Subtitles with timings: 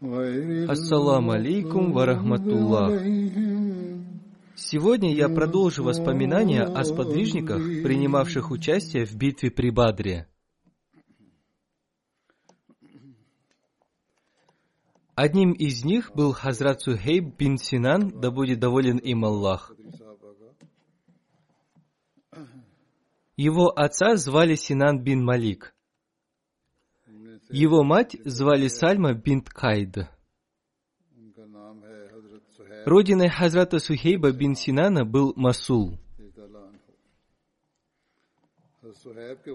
[0.00, 3.02] Ассаламу алейкум варахматуллах.
[4.54, 10.28] Сегодня я продолжу воспоминания о сподвижниках, принимавших участие в битве при Бадре.
[15.16, 19.72] Одним из них был Хазрат Сухейб бин Синан, да будет доволен им Аллах.
[23.36, 25.74] Его отца звали Синан бин Малик–
[27.50, 30.08] его мать звали Сальма бинт Кайд.
[32.84, 35.98] Родиной Хазрата Сухейба бин Синана был Масул.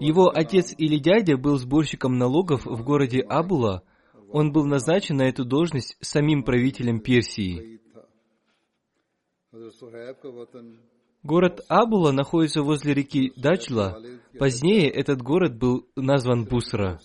[0.00, 3.82] Его отец или дядя был сборщиком налогов в городе Абула.
[4.30, 7.80] Он был назначен на эту должность самим правителем Персии.
[11.22, 13.98] Город Абула находится возле реки Дачла.
[14.38, 17.00] Позднее этот город был назван Бусра.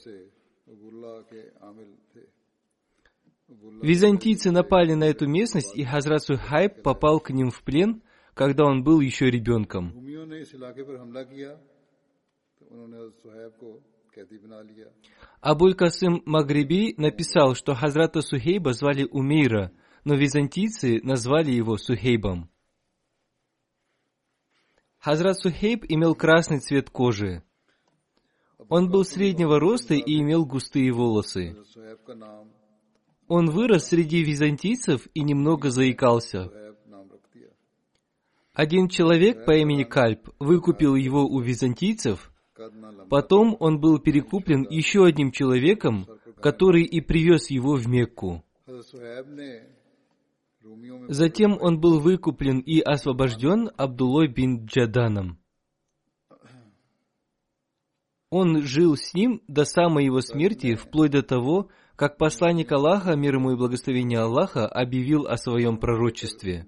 [3.81, 8.01] Византийцы напали на эту местность, и Хазрат Сухайб попал к ним в плен,
[8.33, 9.93] когда он был еще ребенком.
[15.41, 19.71] Абуль Касым Магриби написал, что Хазрата Сухейба звали Умейра,
[20.03, 22.49] но византийцы назвали его Сухейбом.
[24.99, 27.43] Хазрат Сухейб имел красный цвет кожи.
[28.67, 31.55] Он был среднего роста и имел густые волосы.
[33.29, 36.51] Он вырос среди византийцев и немного заикался.
[38.53, 42.33] Один человек по имени Кальп выкупил его у византийцев,
[43.07, 46.07] потом он был перекуплен еще одним человеком,
[46.41, 48.43] который и привез его в Мекку.
[51.07, 55.37] Затем он был выкуплен и освобожден Абдулой бин Джаданом.
[58.31, 61.69] Он жил с ним до самой его смерти, вплоть до того,
[61.99, 66.65] как посланник Аллаха, мир ему и благословение Аллаха, объявил о своем пророчестве.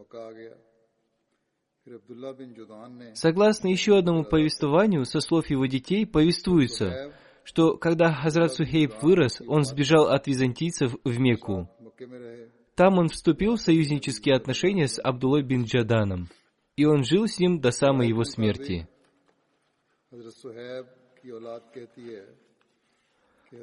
[3.14, 7.14] Согласно еще одному повествованию, со слов его детей повествуется,
[7.46, 11.70] что когда Хазрат Сухейб вырос, он сбежал от византийцев в Мекку.
[12.76, 16.28] Там он вступил в союзнические отношения с Абдулой бин Джаданом,
[16.76, 18.86] и он жил с ним до самой его смерти.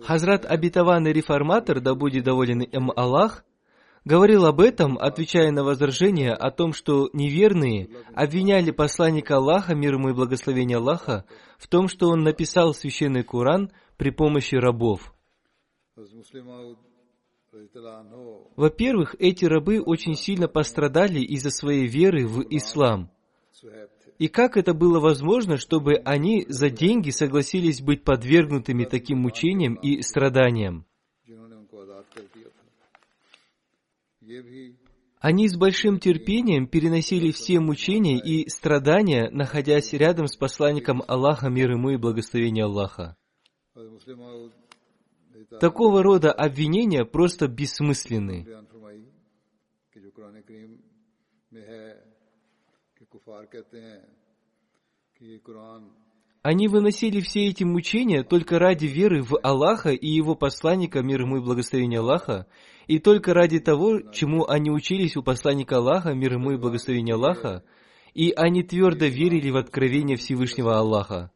[0.03, 3.45] Хазрат обетованный реформатор, да будет доволен им Аллах,
[4.05, 10.11] говорил об этом, отвечая на возражение о том, что неверные обвиняли посланника Аллаха, мир ему
[10.11, 11.25] и благословение Аллаха,
[11.59, 15.15] в том, что он написал священный Куран при помощи рабов.
[18.57, 23.11] Во-первых, эти рабы очень сильно пострадали из-за своей веры в ислам–
[24.19, 30.03] и как это было возможно, чтобы они за деньги согласились быть подвергнутыми таким мучениям и
[30.03, 30.85] страданиям?
[35.21, 41.73] Они с большим терпением переносили все мучения и страдания, находясь рядом с посланником Аллаха, мир
[41.73, 43.17] ему и благословение Аллаха.
[45.61, 48.47] Такого рода обвинения просто бессмысленны.
[56.43, 61.39] Они выносили все эти мучения только ради веры в Аллаха и его посланника, мир ему
[61.39, 62.47] и благословение Аллаха,
[62.87, 67.65] и только ради того, чему они учились у посланника Аллаха, мир ему и благословение Аллаха,
[68.15, 71.31] и они твердо верили в откровение Всевышнего Аллаха.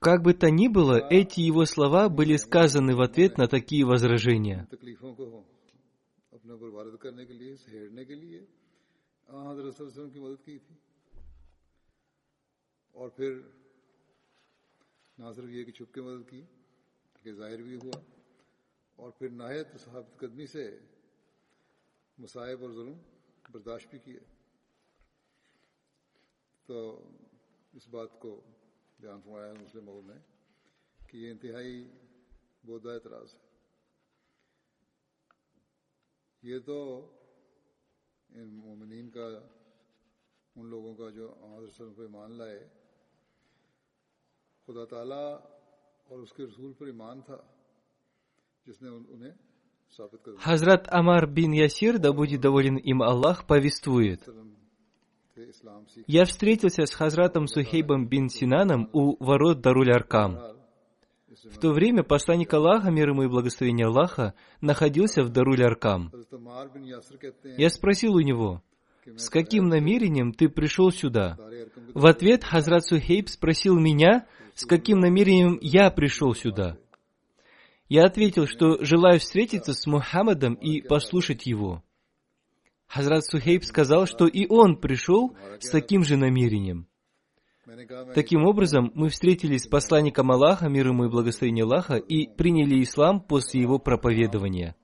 [0.00, 4.68] Как бы то ни было, эти его слова были сказаны в ответ на такие возражения.
[6.44, 8.52] اپنے اوپر وارد کرنے کے لیے، سہیڑنے کے لیے حضرت
[9.28, 10.74] صلی اللہ علیہ وسلم کی مدد کی تھی۔
[12.90, 13.40] اور پھر
[15.18, 16.42] نہ صرف یہ کہ چھپ کے مدد کی
[17.22, 18.00] کہ ظاہر بھی ہوا۔
[18.96, 20.78] اور پھر نہایت صحابت قدمی سے
[22.18, 22.92] مصائب اور ظلم
[23.52, 24.20] برداشت بھی کیے۔
[26.66, 27.08] تو
[27.72, 28.40] اس بات کو
[29.00, 30.20] دھیان فرمایا مسلم مغل نے
[31.06, 31.90] کہ یہ انتہائی
[32.64, 33.53] بودھا اعتراض ہے۔
[50.38, 54.20] Хазрат Амар бин Ясир, да будет доволен им Аллах, повествует.
[56.06, 60.53] Я встретился с Хазратом Сухейбом бин Синаном у ворот Даруль Аркам.
[61.44, 66.12] В то время посланник Аллаха, мир ему и благословение Аллаха, находился в Даруль Аркам.
[67.56, 68.62] Я спросил у него,
[69.16, 71.36] «С каким намерением ты пришел сюда?»
[71.92, 76.78] В ответ Хазрат Сухейб спросил меня, «С каким намерением я пришел сюда?»
[77.88, 81.82] Я ответил, что желаю встретиться с Мухаммадом и послушать его.
[82.86, 86.86] Хазрат Сухейб сказал, что и он пришел с таким же намерением.
[88.14, 93.20] Таким образом, мы встретились с посланником Аллаха, мир ему и благословение Аллаха, и приняли ислам
[93.20, 94.76] после его проповедования.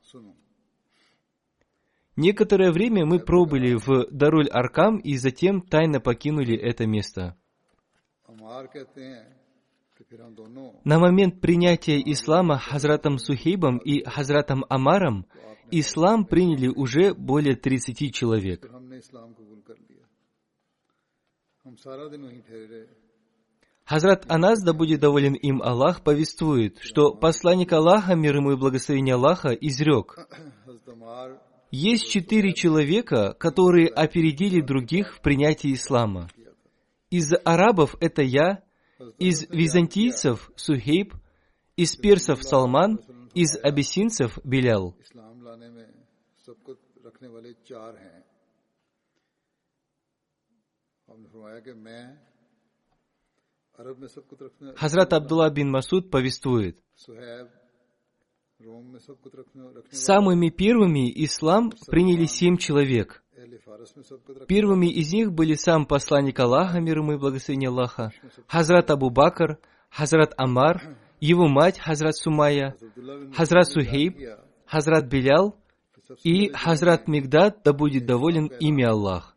[2.17, 7.37] Некоторое время мы пробыли в Даруль Аркам и затем тайно покинули это место.
[10.85, 15.27] На момент принятия ислама Хазратом Сухейбом и Хазратом Амаром
[15.71, 18.69] ислам приняли уже более 30 человек.
[23.85, 29.15] Хазрат Анас, да будет доволен им Аллах, повествует, что посланник Аллаха, мир ему и благословение
[29.15, 30.17] Аллаха, изрек.
[31.73, 36.29] Есть четыре человека, которые опередили других в принятии ислама.
[37.11, 38.63] Из арабов это я,
[39.19, 41.15] из византийцев– Сухейб,
[41.77, 43.01] из персов– Салман,
[43.35, 44.95] из абиссинцев– Белял.
[54.77, 56.79] Хазрат Абдулла бин Масуд повествует,
[59.91, 63.23] Самыми первыми ислам приняли семь человек.
[64.47, 68.13] Первыми из них были сам посланник Аллаха, мир ему и благословение Аллаха,
[68.47, 69.59] Хазрат Абу Бакр,
[69.89, 72.77] Хазрат Амар, его мать Хазрат Сумая,
[73.35, 74.19] Хазрат Сухейб,
[74.67, 75.57] Хазрат Белял
[76.23, 79.37] и Хазрат Мигдад, да будет доволен ими Аллах.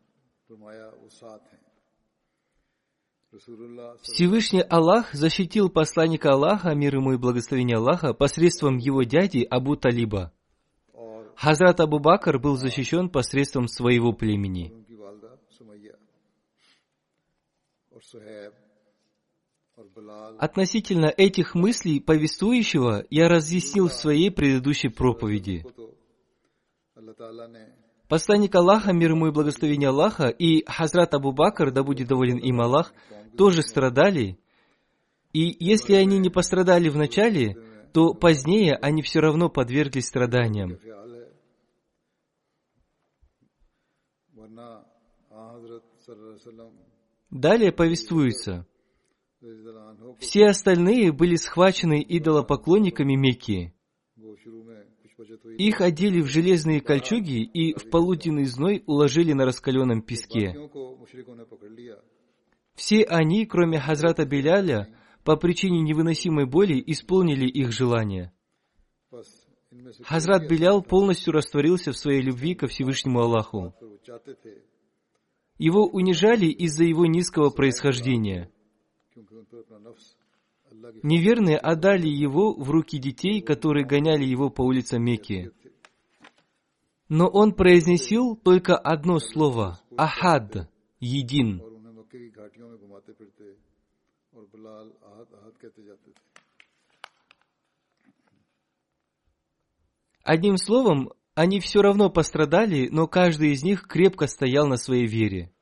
[4.02, 10.32] Всевышний Аллах защитил посланника Аллаха, мир ему и благословение Аллаха, посредством его дяди Абу Талиба.
[11.36, 14.72] Хазрат Абу Бакр был защищен посредством своего племени.
[20.38, 25.64] Относительно этих мыслей повествующего я разъяснил в своей предыдущей проповеди.
[28.08, 32.60] Посланник Аллаха, мир ему и благословение Аллаха, и Хазрат Абу Бакр, да будет доволен им
[32.60, 32.92] Аллах,
[33.36, 34.38] тоже страдали.
[35.32, 37.56] И если они не пострадали в начале,
[37.92, 40.78] то позднее они все равно подверглись страданиям.
[47.30, 48.66] Далее повествуется.
[50.18, 53.74] Все остальные были схвачены идолопоклонниками Мекки.
[55.58, 60.54] Их одели в железные кольчуги и в полуденный зной уложили на раскаленном песке.
[62.74, 64.88] Все они, кроме Хазрата Беляля,
[65.22, 68.32] по причине невыносимой боли исполнили их желание.
[70.02, 73.74] Хазрат Белял полностью растворился в своей любви ко Всевышнему Аллаху.
[75.58, 78.50] Его унижали из-за его низкого происхождения–
[81.02, 85.50] неверные отдали его в руки детей, которые гоняли его по улицам Мекки.
[87.08, 90.68] Но он произнесил только одно слово– «Ахад»–
[91.00, 91.62] «Един».
[100.22, 105.53] Одним словом, они все равно пострадали, но каждый из них крепко стоял на своей вере.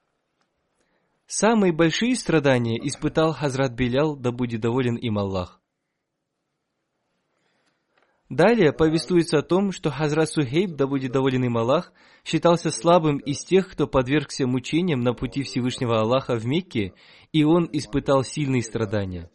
[1.34, 5.62] Самые большие страдания испытал Хазрат Белял, да будет доволен им Аллах.
[8.28, 13.42] Далее повествуется о том, что Хазрат Сухейб, да будет доволен им Аллах, считался слабым из
[13.44, 16.92] тех, кто подвергся мучениям на пути Всевышнего Аллаха в Мекке,
[17.32, 19.30] и он испытал сильные страдания.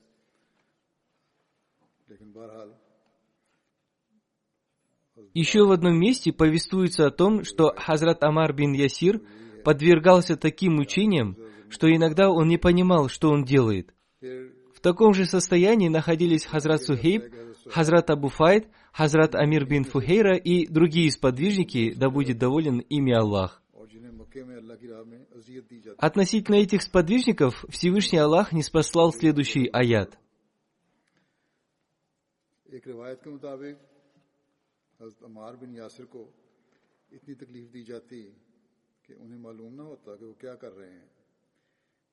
[5.34, 9.20] Еще в одном месте повествуется о том, что Хазрат Амар бин Ясир
[9.66, 11.36] подвергался таким мучениям,
[11.70, 13.94] что иногда он не понимал, что он делает.
[14.22, 17.34] В таком же состоянии находились Хазрат Сухейб,
[17.66, 23.62] Хазрат Абу Файд, Хазрат Амир бин Фухейра и другие сподвижники, да будет доволен ими Аллах.
[25.98, 30.18] Относительно этих сподвижников Всевышний Аллах не спаслал следующий аят.
[37.12, 37.84] اتنی تکلیف دی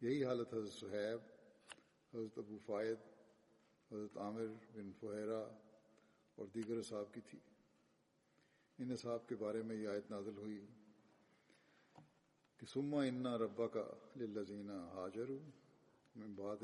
[0.01, 1.20] यही हालत हजरत सुहैब
[2.13, 3.00] हजरत अबू फायद
[3.91, 5.41] हजरत आमिर बिन फुहरा
[6.38, 7.41] और दीगर साहब की थी
[8.79, 10.60] इन साहब के बारे में यह आयत नाजिल हुई
[12.60, 13.88] कि सुम्मा इन्ना रब्बा का
[14.18, 15.39] लिल्लजीना हाजरू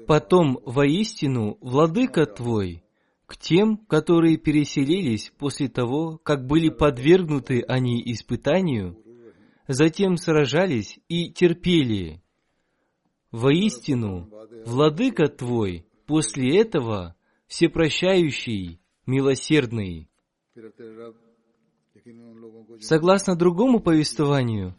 [0.08, 2.84] Потом, воистину, Владыка Твой
[3.28, 9.02] к тем, которые переселились после того, как были подвергнуты они испытанию,
[9.68, 12.22] затем сражались и терпели.
[13.31, 14.29] Воистину,
[14.67, 17.15] Владыка Твой после этого
[17.47, 20.09] всепрощающий, милосердный.
[22.81, 24.75] Согласно другому повествованию,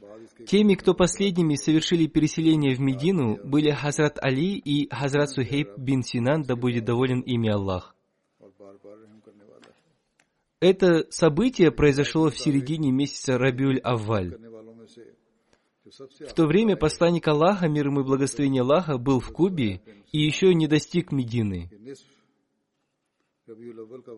[0.47, 6.43] теми, кто последними совершили переселение в Медину, были Хазрат Али и Хазрат Сухейб бин Синан,
[6.43, 7.95] да будет доволен ими Аллах.
[10.59, 14.37] Это событие произошло в середине месяца Рабиуль Авваль.
[15.99, 19.81] В то время посланник Аллаха, мир ему и благословение Аллаха, был в Кубе
[20.11, 21.69] и еще не достиг Медины.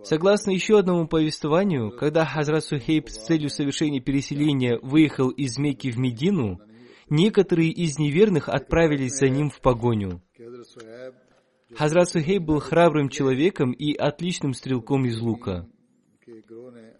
[0.04, 5.98] Согласно еще одному повествованию, когда Хазрат Сухейб с целью совершения переселения выехал из Мекки в
[5.98, 6.60] Медину,
[7.10, 10.22] некоторые из неверных отправились за ним в погоню.
[11.74, 15.68] Хазрат Сухейб был храбрым человеком и отличным стрелком из лука.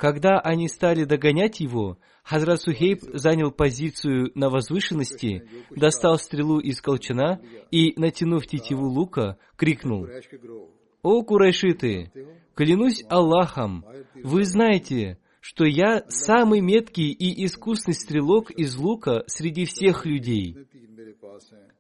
[0.04, 7.40] Когда они стали догонять его, Хазрат Сухейб занял позицию на возвышенности, достал стрелу из колчана
[7.72, 10.06] и, натянув тетиву лука, крикнул,
[11.04, 12.12] «О, курайшиты,
[12.54, 20.06] клянусь Аллахом, вы знаете, что я самый меткий и искусный стрелок из лука среди всех
[20.06, 20.58] людей.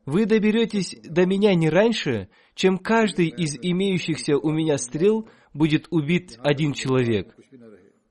[0.06, 6.40] Вы доберетесь до меня не раньше, чем каждый из имеющихся у меня стрел будет убит
[6.42, 7.36] один человек.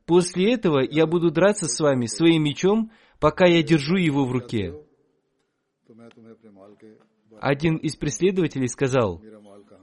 [0.06, 2.90] После этого я буду драться с вами своим мечом,
[3.20, 4.74] пока я держу его в руке.
[7.40, 9.22] Один из преследователей сказал,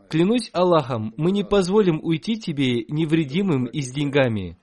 [0.09, 4.57] «Клянусь Аллахом, мы не позволим уйти тебе невредимым и с деньгами.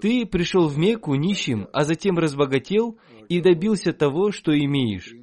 [0.00, 5.14] Ты пришел в Мекку нищим, а затем разбогател и добился того, что имеешь».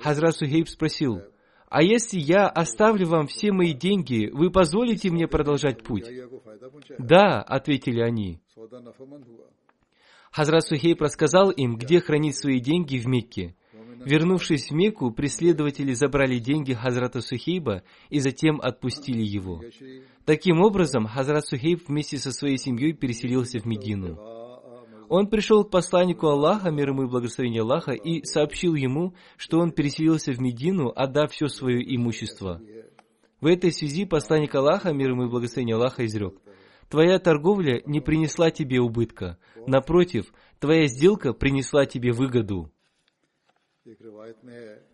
[0.00, 1.22] Хазрат Сухейб спросил,
[1.68, 6.06] «А если я оставлю вам все мои деньги, вы позволите мне продолжать путь?»
[6.98, 8.40] «Да»,— ответили они.
[10.30, 13.54] Хазрат Сухейб рассказал им, где хранить свои деньги в Мекке.
[14.04, 19.60] Вернувшись в Мекку, преследователи забрали деньги Хазрата Сухейба и затем отпустили его.
[20.24, 24.18] Таким образом, Хазрат Сухейб вместе со своей семьей переселился в Медину.
[25.08, 29.72] Он пришел к посланнику Аллаха, мир ему и благословение Аллаха, и сообщил ему, что он
[29.72, 32.60] переселился в Медину, отдав все свое имущество.
[33.40, 36.34] В этой связи посланник Аллаха, мир ему и благословение Аллаха, изрек–
[36.88, 39.38] Твоя торговля не принесла тебе убытка.
[39.66, 42.72] Напротив, твоя сделка принесла тебе выгоду.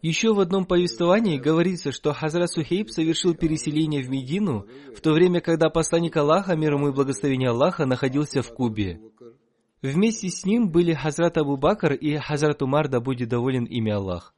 [0.02, 5.40] Еще в одном повествовании говорится, что Хазрат Сухейб совершил переселение в Медину в то время,
[5.40, 9.00] когда посланник Аллаха, мир ему и благословение Аллаха, находился в Кубе.
[9.82, 14.34] Вместе с ним были Хазрат Абу Бакр и Хазрат Умар, да будет доволен ими Аллах.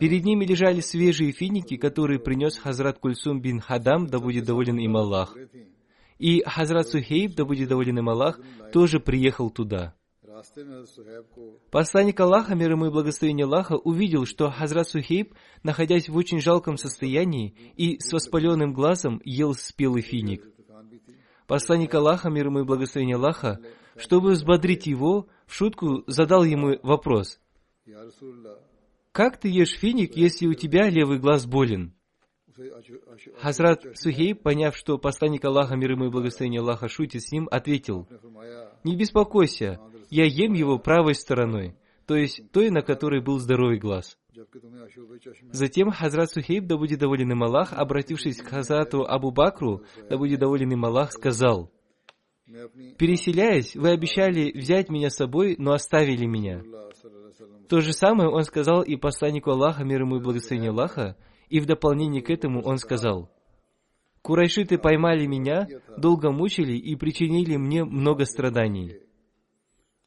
[0.00, 4.96] Перед ними лежали свежие финики, которые принес Хазрат Кульсум бин Хадам, да будет доволен им
[4.96, 5.36] Аллах.
[6.18, 8.40] И Хазрат Сухейб, да будет доволен им Аллах,
[8.72, 9.94] тоже приехал туда.
[11.70, 16.76] Посланник Аллаха, мир ему и благословение Аллаха, увидел, что Хазрат Сухейб, находясь в очень жалком
[16.76, 20.44] состоянии и с воспаленным глазом, ел спелый финик.
[21.46, 23.60] Посланник Аллаха, мир ему и благословение Аллаха,
[23.96, 27.38] чтобы взбодрить его, в шутку задал ему вопрос.
[29.12, 31.94] «Как ты ешь финик, если у тебя левый глаз болен?»
[33.40, 38.08] Хазрат Сухей, поняв, что посланник Аллаха, мир ему и благословение Аллаха, шутит с ним, ответил,
[38.84, 39.80] «Не беспокойся,
[40.10, 44.18] я ем его правой стороной, то есть той, на которой был здоровый глаз».
[45.52, 50.40] Затем Хазрат Сухейб, да будет доволен им Аллах, обратившись к Хазрату Абу Бакру, да будет
[50.40, 51.70] доволен им Аллах, сказал,
[52.98, 56.62] «Переселяясь, вы обещали взять меня с собой, но оставили меня».
[57.68, 61.16] То же самое он сказал и посланнику Аллаха, мир ему и благословение Аллаха,
[61.52, 63.30] и в дополнение к этому он сказал,
[64.22, 65.68] «Курайшиты поймали меня,
[65.98, 69.02] долго мучили и причинили мне много страданий.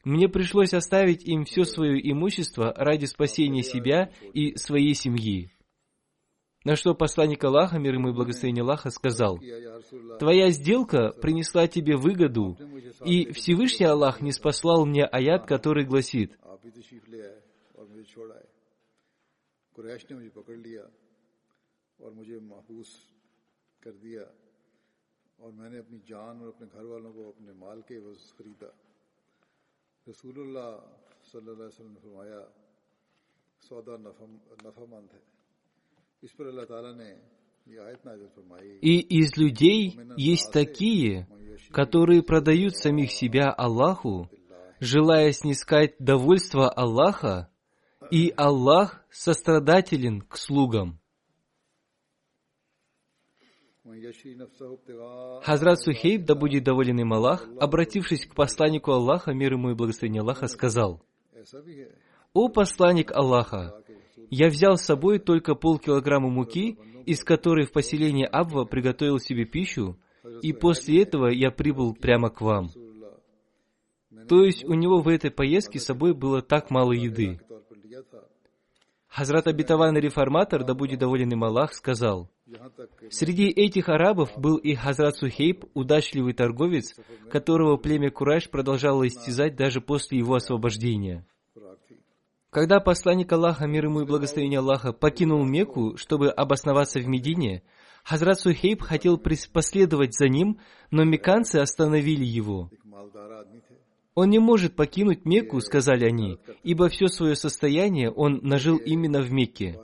[0.03, 5.51] Мне пришлось оставить им все свое имущество ради спасения себя и своей семьи».
[6.63, 9.39] На что посланник Аллаха, мир ему и благословение Аллаха, сказал,
[10.17, 12.57] «Твоя сделка принесла тебе выгоду,
[13.05, 16.35] и Всевышний Аллах не спаслал мне аят, который гласит,
[38.81, 41.27] и из людей есть такие,
[41.71, 44.29] которые продают самих себя Аллаху,
[44.79, 47.49] желая снискать довольство Аллаха,
[48.11, 50.99] и Аллах сострадателен к слугам.
[55.43, 60.21] Хазрат Сухейб, да будет доволен им Аллах, обратившись к посланнику Аллаха, мир ему и благословение
[60.21, 61.03] Аллаха, сказал,
[62.33, 63.79] «О посланник Аллаха,
[64.31, 69.99] я взял с собой только полкилограмма муки, из которой в поселении Абва приготовил себе пищу,
[70.41, 72.69] и после этого я прибыл прямо к вам.
[74.27, 77.39] То есть у него в этой поездке с собой было так мало еды.
[79.07, 82.31] Хазрат обетованный реформатор, да будет доволен им Аллах, сказал,
[83.09, 86.95] Среди этих арабов был и Хазрат Сухейб, удачливый торговец,
[87.31, 91.25] которого племя Кураш продолжало истязать даже после его освобождения.
[92.51, 97.63] Когда посланник Аллаха, мир ему и благословение Аллаха, покинул Мекку, чтобы обосноваться в Медине,
[98.03, 100.59] Хазрат Сухейб хотел последовать за ним,
[100.91, 102.69] но меканцы остановили его.
[104.13, 109.31] «Он не может покинуть Мекку»,— сказали они, «ибо все свое состояние он нажил именно в
[109.31, 109.77] Мекке».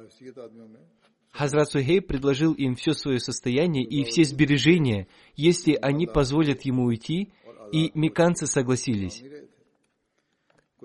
[1.31, 6.07] हैसियत आदमियों में Хазрат Сухейб предложил им все свое состояние и все сбережения, если они
[6.07, 7.31] позволят ему уйти,
[7.72, 9.20] и мекканцы согласились.
[9.20, 9.46] नहीं रहे थे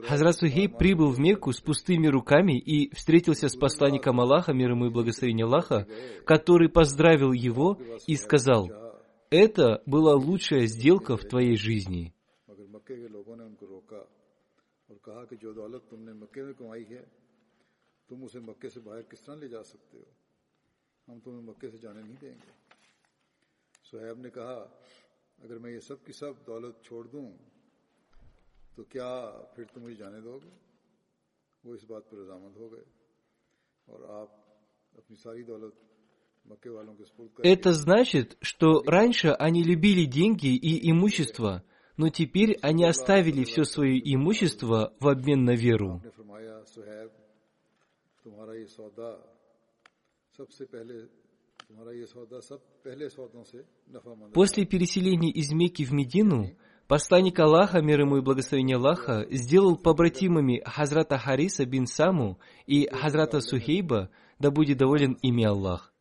[0.07, 4.87] Хазрат Сухейб прибыл в Мекку с пустыми руками и встретился с посланником Аллаха, мир ему
[4.87, 5.85] и благословение Аллаха,
[6.25, 8.69] который поздравил его и сказал,
[9.29, 12.13] «Это была лучшая сделка в твоей жизни».
[12.47, 14.01] मगर मक्के के लोगों ने उनको रोका
[14.89, 17.03] और कहा कि जो दौलत तुमने मक्के में कमाई है
[18.09, 20.07] तुम उसे मक्के से बाहर किस तरह ले जा सकते हो
[21.07, 22.51] हम तुम्हें मक्के से जाने नहीं देंगे
[23.85, 24.57] सुहैब ने कहा
[25.39, 27.27] अगर मैं ये सब की सब दौलत छोड़ दूं
[28.77, 29.11] तो क्या
[29.55, 30.51] फिर तुम मुझे जाने दोगे
[31.63, 32.85] वो इस बात पर रजामंद हो गए
[33.87, 34.29] और आप
[34.97, 35.73] अपनी सारी दौलत
[36.45, 41.63] मक्के वालों के स्पुर्द कर Это значит, что раньше они любили деньги и имущество,
[41.97, 46.01] но теперь они оставили все свое имущество в обмен на веру.
[54.34, 60.62] После переселения из Мекки в Медину, посланник Аллаха, мир ему и благословение Аллаха, сделал побратимами
[60.64, 65.92] Хазрата Хариса бин Саму и Хазрата Сухейба, да будет доволен ими Аллах.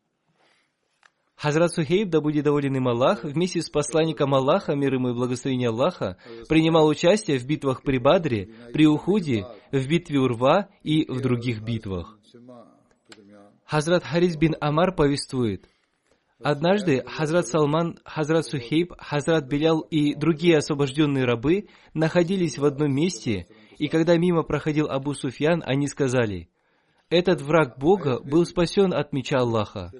[1.35, 5.69] Хазрат Сухейб, да будет доволен им Аллах, вместе с посланником Аллаха, мир ему и благословение
[5.69, 6.17] Аллаха,
[6.47, 12.17] принимал участие в битвах при Бадре, при Ухуде, в битве Урва и в других битвах.
[13.65, 15.67] Хазрат Хариз бин Амар повествует.
[16.43, 23.47] Однажды Хазрат Салман, Хазрат Сухейб, Хазрат Белял и другие освобожденные рабы находились в одном месте,
[23.77, 26.49] и когда мимо проходил Абу Суфьян, они сказали,
[27.09, 29.91] «Этот враг Бога был спасен от меча Аллаха».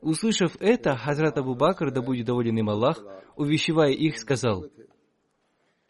[0.00, 3.02] Услышав это, Хазрат Абу Бакр, да будет доволен им Аллах,
[3.36, 4.64] увещевая их, сказал,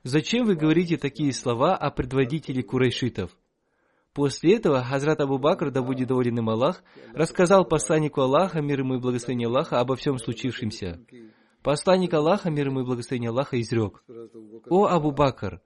[0.02, 3.37] «Зачем вы говорите такие слова о предводителе курайшитов?
[4.18, 6.83] После этого Хазрат Абу Бакр, да будет доволен им Аллах,
[7.14, 11.00] рассказал посланнику Аллаха, мир ему и благословение Аллаха, обо всем случившемся.
[11.62, 14.02] Посланник Аллаха, мир ему и благословение Аллаха, изрек.
[14.68, 15.61] «О, Абу Бакр,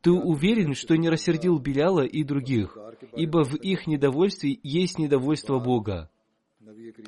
[0.00, 2.78] ты уверен, что не рассердил Беляла и других,
[3.14, 6.08] ибо в их недовольстве есть недовольство Бога».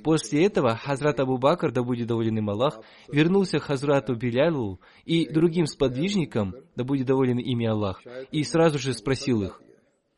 [0.04, 5.26] После этого Хазрат Абу Бакр, да будет доволен им Аллах, вернулся к Хазрату Белялу и
[5.26, 9.62] другим сподвижникам, да будет доволен ими Аллах, и сразу же спросил их,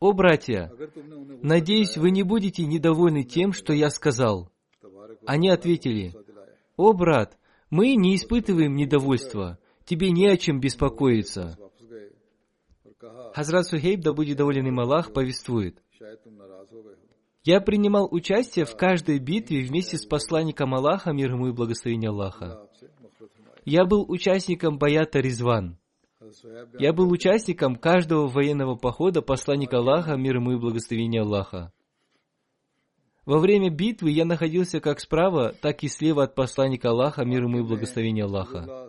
[0.02, 0.68] «О, братья,
[1.42, 4.50] надеюсь, вы не будете недовольны тем, что я сказал».
[5.26, 6.12] Они ответили,
[6.76, 7.38] «О, брат,
[7.70, 11.56] мы не испытываем недовольства, тебе не о чем беспокоиться».
[13.32, 15.80] Хазрат Сухейб, да будет доволен им Аллах, повествует,
[17.44, 22.68] «Я принимал участие в каждой битве вместе с посланником Аллаха, мир ему и благословение Аллаха.
[23.64, 25.78] Я был участником Баята Ризван.
[26.78, 31.72] Я был участником каждого военного похода посланника Аллаха, мир ему и благословение Аллаха.
[33.24, 37.60] Во время битвы я находился как справа, так и слева от посланника Аллаха, мир ему
[37.60, 38.88] и благословение Аллаха.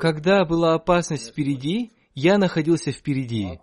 [0.00, 3.60] Когда была опасность впереди, я находился впереди.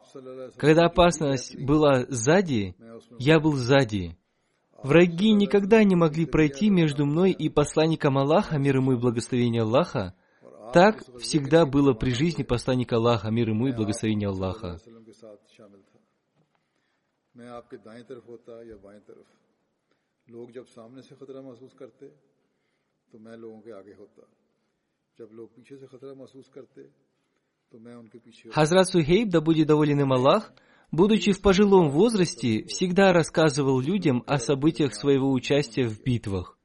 [0.57, 2.75] Когда опасность была сзади,
[3.19, 4.17] я был сзади.
[4.83, 10.15] Враги никогда не могли пройти между мной и посланником Аллаха, мир ему и благословение Аллаха,
[10.73, 14.77] так всегда было при жизни посланника Аллаха, мир ему и благословение Аллаха.
[28.51, 30.53] Хазрат Сухейб, да будет доволен им Аллах,
[30.91, 36.57] будучи в пожилом возрасте, всегда рассказывал людям о событиях своего участия в битвах.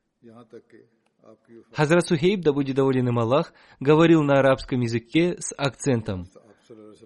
[1.72, 6.26] Хазрат Сухейб, да будет доволен им Аллах, говорил на арабском языке с акцентом.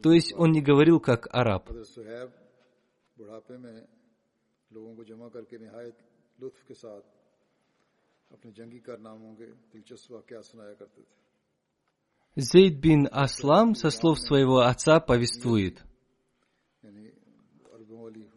[0.03, 1.69] То есть он не говорил как араб.
[12.37, 15.85] Зейд бин Аслам со слов своего отца повествует.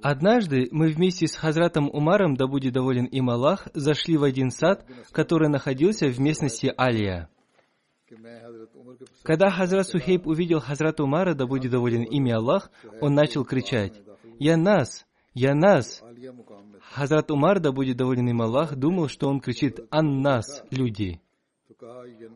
[0.02, 4.86] Однажды мы вместе с Хазратом Умаром, да будет доволен им Аллах, зашли в один сад,
[5.12, 7.30] который находился в местности Алия.
[9.24, 12.70] Когда Хазрат Сухейб увидел Хазрата Умара, да будет доволен ими Аллах,
[13.02, 14.02] он начал кричать
[14.40, 15.06] «Я нас!
[15.34, 16.04] Я нас!»
[16.94, 21.22] Хазрат Умар, да будет доволен им Аллах, думал, что он кричит «Ан нас, люди!»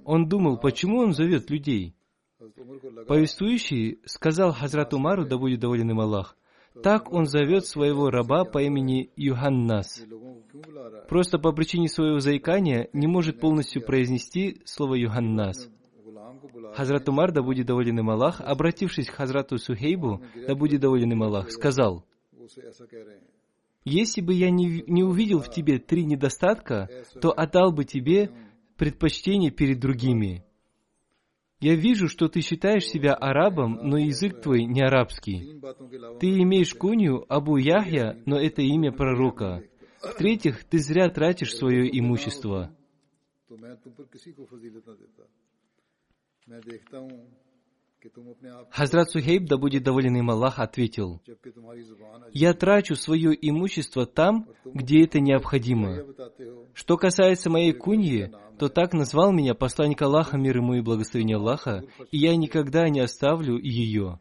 [0.05, 1.95] Он думал, почему он зовет людей?
[3.07, 6.36] Повествующий сказал Хазрат Умару, да будет доволен им Аллах,
[6.83, 10.01] так он зовет своего раба по имени Юханнас.
[11.09, 15.69] Просто по причине своего заикания не может полностью произнести слово Юханнас.
[16.75, 21.23] Хазрат Умар, да будет доволен им Аллах, обратившись к Хазрату Сухейбу, да будет доволен им
[21.23, 22.05] Аллах, сказал,
[23.83, 26.89] «Если бы я не, не увидел в тебе три недостатка,
[27.21, 28.31] то отдал бы тебе
[28.75, 30.43] предпочтение перед другими».
[31.59, 35.59] Я вижу, что ты считаешь себя арабом, но язык твой не арабский.
[36.19, 39.63] Ты имеешь кунью Абу Яхья, но это имя пророка.
[40.01, 42.75] В-третьих, ты зря тратишь свое имущество.
[48.69, 51.21] Хазрат Сухейб, да будет доволен им Аллах, ответил,
[52.31, 56.05] «Я трачу свое имущество там, где это необходимо.
[56.73, 61.83] Что касается моей куньи, то так назвал меня посланник Аллаха, мир ему и благословение Аллаха,
[62.11, 64.19] и я никогда не оставлю ее».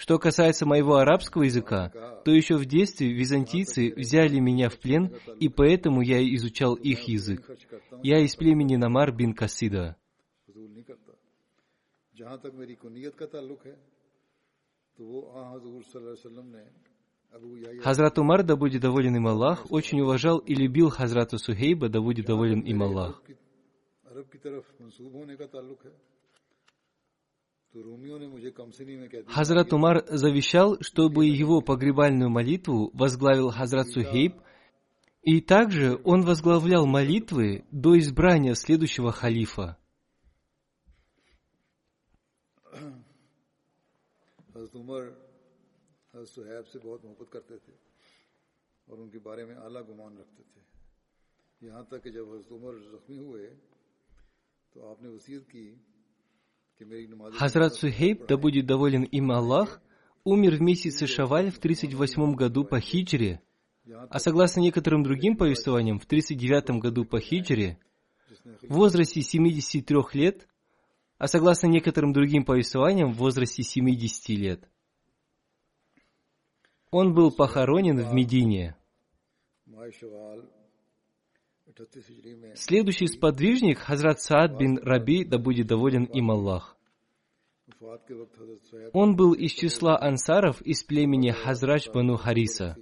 [0.00, 1.92] Что касается моего арабского языка,
[2.24, 7.46] то еще в детстве византийцы взяли меня в плен, и поэтому я изучал их язык.
[8.02, 9.98] Я из племени Намар бин Касида.
[12.19, 13.75] फजूल नहीं करता जहाँ तक मेरी कुनियत का ताल्लुक है
[14.97, 16.63] तो वो आ हजूर सल्लल्लाहु अलैहि वसल्लम ने
[17.35, 21.89] अबू याह्या Хазрат Умар, да будет доволен им Аллах, очень уважал и любил Хазрата Сухейба,
[21.89, 23.23] да будет доволен им Аллах.
[23.27, 23.35] की-
[24.05, 25.91] अरब की तरफ मंसूब होने का ताल्लुक है
[27.73, 32.91] तो रोमियो ने मुझे कमसनी में कह दिया Хазрат Умар завещал, чтобы его погребальную молитву
[32.93, 34.33] возглавил Хазрат Сухейб,
[35.23, 39.77] и также он возглавлял молитвы до избрания следующего халифа.–
[57.32, 59.82] Хазрат Сухейб, да будет доволен им Аллах,
[60.24, 63.42] умер в месяце Шаваль в 38 году по хиджре,
[63.86, 67.78] а согласно некоторым другим повествованиям, в 39 году по хиджре,
[68.62, 70.48] в возрасте 73 лет,
[71.20, 74.66] а согласно некоторым другим повествованиям в возрасте 70 лет.
[76.90, 78.74] Он был похоронен в Медине.
[82.54, 86.78] Следующий сподвижник, Хазрат Саад бин Раби, да будет доволен им Аллах.
[88.94, 92.78] Он был из числа ансаров из племени Хазрач Бану Хариса.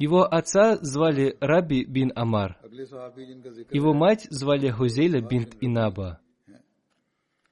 [0.00, 2.58] Его отца звали Раби бин Амар.
[3.70, 6.20] Его мать звали Хузеля бин Инаба.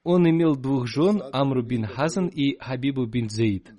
[0.03, 3.71] Он имел двух жен, Амру бин Хазан и Хабибу бин Зейд.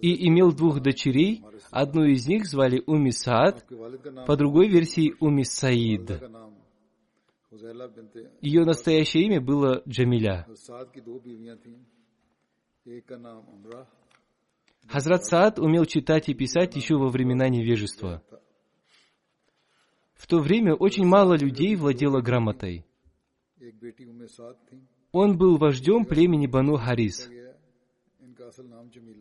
[0.00, 3.62] И имел двух дочерей, одну из них звали Уми Саад,
[4.26, 6.22] по другой версии Уми Саид.
[8.40, 10.46] Ее настоящее имя было Джамиля.
[14.88, 18.22] Хазрат Саад умел читать и писать еще во времена невежества.
[20.14, 22.86] В то время очень мало людей владело грамотой.
[25.12, 27.30] Он был вождем племени Бану Харис.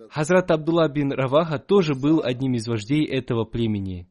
[0.10, 4.08] Хазрат Абдулла бин Раваха тоже был одним из вождей этого племени.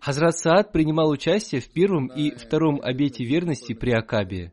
[0.00, 4.52] Хазрат Саад принимал участие в первом и втором обете верности при Акабе.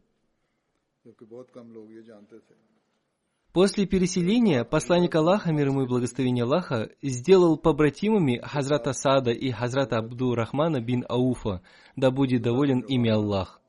[3.55, 9.95] После переселения посланник Аллаха, мир ему и благословение Аллаха, сделал побратимами Хазрата Сада и Хазрата
[9.95, 11.61] Абду Рахмана бин Ауфа,
[11.95, 13.61] да будет доволен ими Аллах.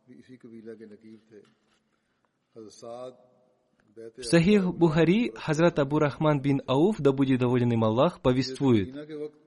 [2.57, 8.93] В Сахих Бухари Хазрат Абу Рахман бин Ауф, да будет доволен им Аллах, повествует–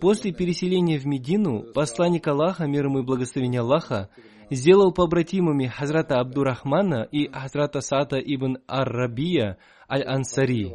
[0.00, 4.08] После переселения в Медину посланник Аллаха, мир ему и благословение Аллаха,
[4.50, 10.72] сделал побратимами Хазрата Абдурахмана и Хазрата Саата ибн Ар-Рабия Аль-Ансари.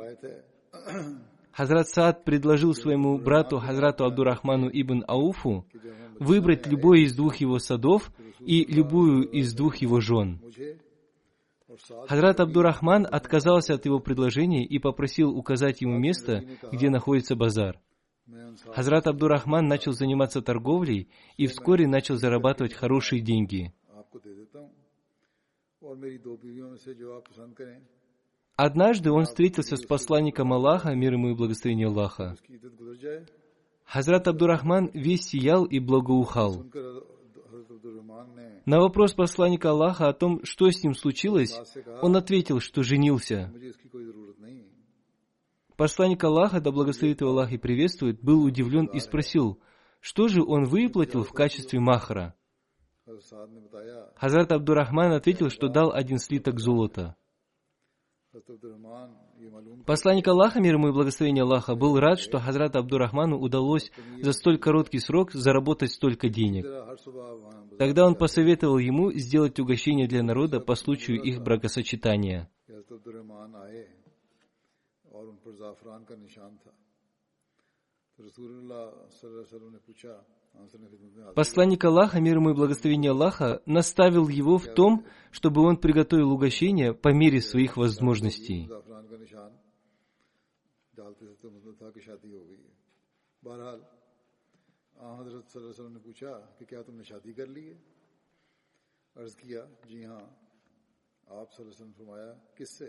[1.51, 5.65] Хазрат Саад предложил своему брату Хазрату Абдурахману ибн Ауфу
[6.19, 10.41] выбрать любой из двух его садов и любую из двух его жен.
[12.07, 17.79] Хазрат Абдурахман отказался от его предложения и попросил указать ему место, где находится базар.
[18.73, 23.73] Хазрат Абдурахман начал заниматься торговлей и вскоре начал зарабатывать хорошие деньги.
[28.55, 32.35] Однажды он встретился с посланником Аллаха, мир ему и благословение Аллаха.
[33.83, 36.65] Хазрат Абдурахман весь сиял и благоухал.
[38.65, 41.55] На вопрос посланника Аллаха о том, что с ним случилось,
[42.01, 43.53] он ответил, что женился.
[45.77, 49.59] Посланник Аллаха, да благословит его Аллах и приветствует, был удивлен и спросил,
[49.99, 52.35] что же он выплатил в качестве махра?
[54.15, 57.15] Хазрат Абдурахман ответил, что дал один слиток золота.
[59.85, 64.57] Посланник Аллаха, мир ему и благословение Аллаха, был рад, что Хазрат Абдурахману удалось за столь
[64.57, 66.65] короткий срок заработать столько денег.
[67.77, 72.49] Тогда он посоветовал ему сделать угощение для народа по случаю их бракосочетания.
[81.34, 86.92] Посланник Аллаха, мир ему и благословение Аллаха, наставил его в том, чтобы он приготовил угощение
[86.92, 88.66] по мере своих возможностей.
[88.66, 89.50] जाफरान का निशान
[90.94, 92.72] डालते थे तो मतलब था कि शादी हो गई है
[93.42, 93.80] बहरहाल
[95.00, 97.76] आ हजरत सल्लल्लाहु अलैहि वसल्लम ने पूछा कि क्या तुमने शादी कर ली है
[99.16, 102.88] अर्ज किया जी हाँ आप सल्लल्लाहु अलैहि वसल्लम ने फरमाया किससे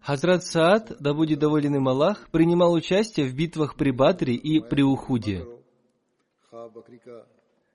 [0.00, 4.82] Хазрат Саад, да будет доволен им Аллах, принимал участие в битвах при Бадре и при
[4.82, 5.46] Ухуде.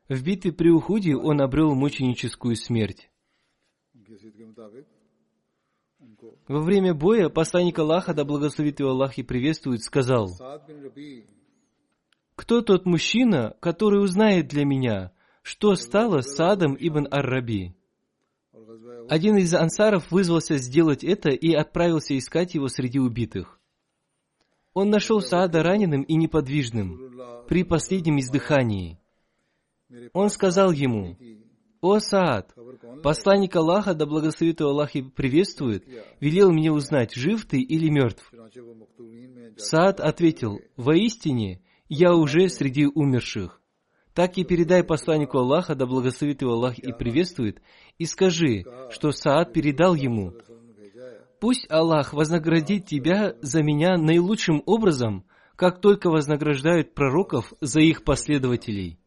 [0.08, 3.10] В битве при Ухуде он обрел мученическую смерть.
[6.47, 10.29] Во время боя посланник Аллаха, да благословит его Аллах и приветствует, сказал,
[12.35, 17.73] кто тот мужчина, который узнает для меня, что стало с Садом ибн Ар-Раби?
[19.09, 23.59] Один из ансаров вызвался сделать это и отправился искать его среди убитых.
[24.73, 28.99] Он нашел Саада раненым и неподвижным, при последнем издыхании.
[30.13, 31.17] Он сказал ему,
[31.81, 32.53] «О, Саад,
[33.03, 35.87] посланник Аллаха, да благословит его Аллах и приветствует,
[36.19, 38.29] велел мне узнать, жив ты или мертв».
[39.57, 43.61] Саад ответил, «Воистине, «Я уже среди умерших».
[44.15, 47.61] Так и передай посланнику Аллаха, да благословит его Аллах и приветствует,
[47.97, 50.33] и скажи, что Саад передал ему,
[51.41, 55.25] «Пусть Аллах вознаградит тебя за меня наилучшим образом,
[55.57, 58.97] как только вознаграждают пророков за их последователей».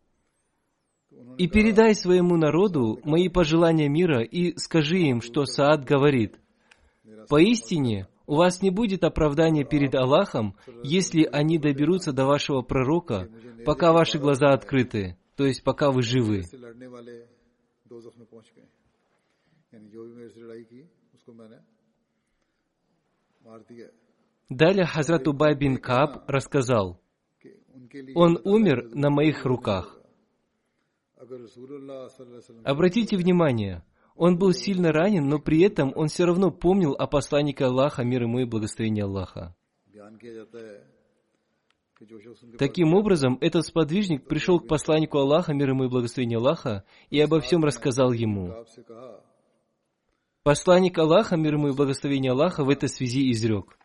[1.39, 6.37] И передай своему народу мои пожелания мира и скажи им, что Саад говорит,
[7.31, 13.27] «Поистине, у вас не будет оправдания перед Аллахом, если они доберутся до вашего пророка,
[13.65, 16.43] пока ваши глаза открыты, то есть пока вы живы.
[24.51, 27.01] Далее Хазрат Убай бин Кааб рассказал,
[28.15, 29.99] «Он умер на моих руках».
[32.65, 33.83] Обратите внимание,
[34.19, 38.23] он был сильно ранен, но при этом он все равно помнил о посланнике Аллаха, мир
[38.23, 39.55] ему и благословение Аллаха.
[42.59, 47.41] Таким образом, этот сподвижник пришел к посланнику Аллаха, мир ему и благословение Аллаха, и обо
[47.41, 48.53] всем рассказал ему.
[50.43, 53.79] Посланник Аллаха, мир ему и благословение Аллаха, в этой связи изрек.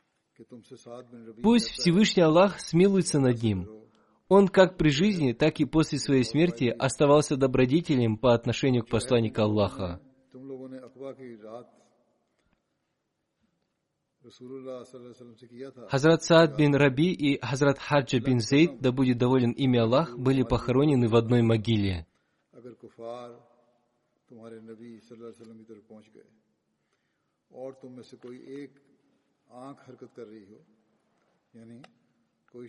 [1.44, 3.70] Пусть Всевышний Аллах смилуется над ним.
[4.30, 9.42] Он как при жизни, так и после своей смерти оставался добродетелем по отношению к посланнику
[9.44, 10.02] Аллаха.
[15.90, 20.44] Хазрат Саад бин Раби и Хазрат Хаджа бин Зейд, да будет доволен ими Аллах, были
[20.44, 22.08] похоронены в одной могиле.
[32.54, 32.68] کوئی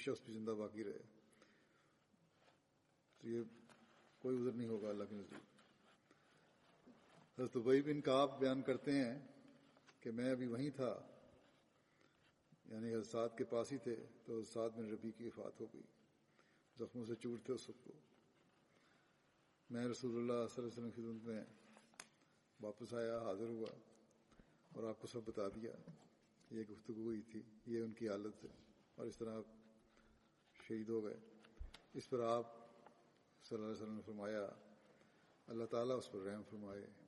[7.39, 9.19] حضرت وہی بن کعب بیان کرتے ہیں
[10.01, 11.03] کہ میں ابھی وہیں تھا
[12.65, 15.83] یعنی حضرت کے پاس ہی تھے، تو حضرت بن ربی کی وفات ہو گئی۔
[16.79, 17.93] زخموں سے چوٹ تھے اس وقت کو
[19.71, 21.45] میں رسول اللہ صلی اللہ علیہ وسلم خدمت میں
[22.61, 23.69] واپس آیا، حاضر ہوا
[24.75, 25.73] اور آپ کو سب بتا دیا۔
[26.51, 28.49] یہ گفتگو ہوئی تھی، یہ ان کی حالت ہے
[28.95, 29.41] اور اس طرح
[30.69, 31.17] شہید ہو گئے۔
[31.95, 32.47] اس پر آپ
[33.45, 34.49] صلی اللہ علیہ وسلم نے فرمایا،
[35.47, 37.04] اللہ تعالیٰ اس پر رحم فرمائے۔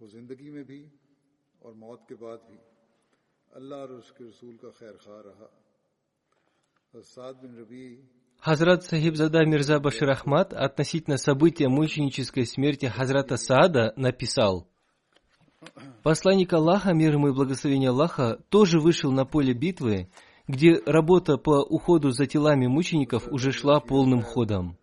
[0.00, 0.80] वो जिंदगी में भी
[1.64, 2.58] और मौत के बाद भी
[3.60, 5.48] अल्लाह और उसके रसूल का खैर खा रहा
[6.94, 7.86] और साद बिन रबी
[8.38, 14.68] Хазрат Сахибзада Мирза Башир Ахмад относительно события мученической смерти Хазрата Саада написал,
[16.02, 20.08] Посланник Аллаха, мир ему и благословение Аллаха, тоже вышел на поле битвы,
[20.46, 24.76] где работа по уходу за телами мучеников уже шла полным ходом.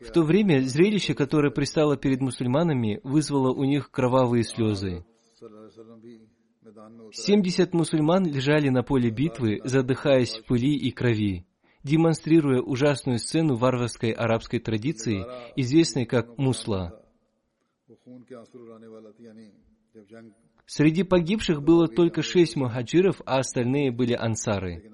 [0.00, 5.04] В то время зрелище, которое пристало перед мусульманами, вызвало у них кровавые слезы.
[7.12, 11.46] Семьдесят мусульман лежали на поле битвы, задыхаясь в пыли и крови,
[11.82, 15.24] демонстрируя ужасную сцену варварской арабской традиции,
[15.56, 17.02] известной как мусла.
[20.66, 24.90] Среди погибших было только шесть мухаджиров, а остальные были ансары.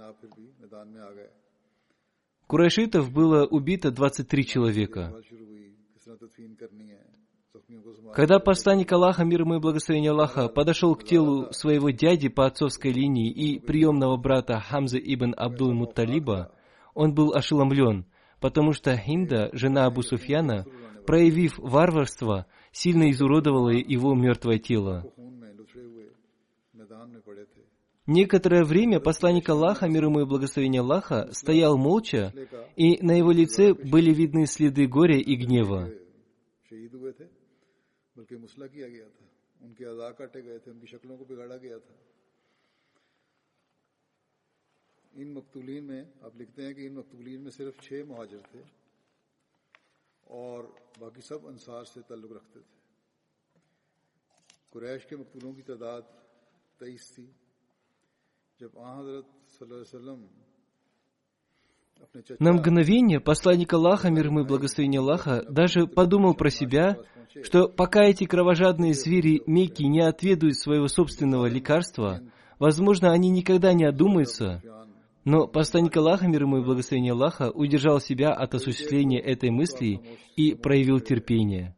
[2.48, 5.14] Курайшитов было убито 23 человека.
[8.14, 12.90] Когда посланник Аллаха, мир ему и благословение Аллаха, подошел к телу своего дяди по отцовской
[12.90, 16.50] линии и приемного брата Хамзы ибн Абдул Мутталиба,
[16.94, 18.06] он был ошеломлен,
[18.40, 20.64] потому что Хинда, жена Абу Суфьяна,
[21.06, 25.04] проявив варварство, сильно изуродовала его мертвое тело.
[28.07, 30.19] वो खून में लुथड़े हुए मैदान में पड़े थे Некоторое время посланник Аллаха, мир ему
[30.19, 32.33] и благословение Аллаха, стоял молча,
[32.75, 35.91] и на его лице были видны следы горя и гнева.
[36.69, 37.25] शहीद हुए थे
[38.17, 39.25] बल्कि मुसला किया गया था
[39.61, 41.95] उनके अदा काटे गए थे उनकी शक्लों को बिगाड़ा गया था
[45.13, 48.61] इन मकतूलीन में आप लिखते हैं कि इन मकतूलीन में सिर्फ छह मुहाजिर थे
[50.27, 52.71] और बाकी सब अंसार से ताल्लुक रखते थे
[54.71, 56.03] कुरैश के मकतूलों की तादाद
[56.79, 57.35] तेईस थी
[62.38, 66.98] на мгновение посланник Аллаха, мир ему и благословение Аллаха, даже подумал про себя,
[67.42, 72.20] что пока эти кровожадные звери Мекки не отведают своего собственного лекарства,
[72.58, 74.62] возможно, они никогда не одумаются,
[75.24, 80.00] но посланник Аллаха, мир ему и благословение Аллаха, удержал себя от осуществления этой мысли
[80.36, 81.76] и проявил терпение.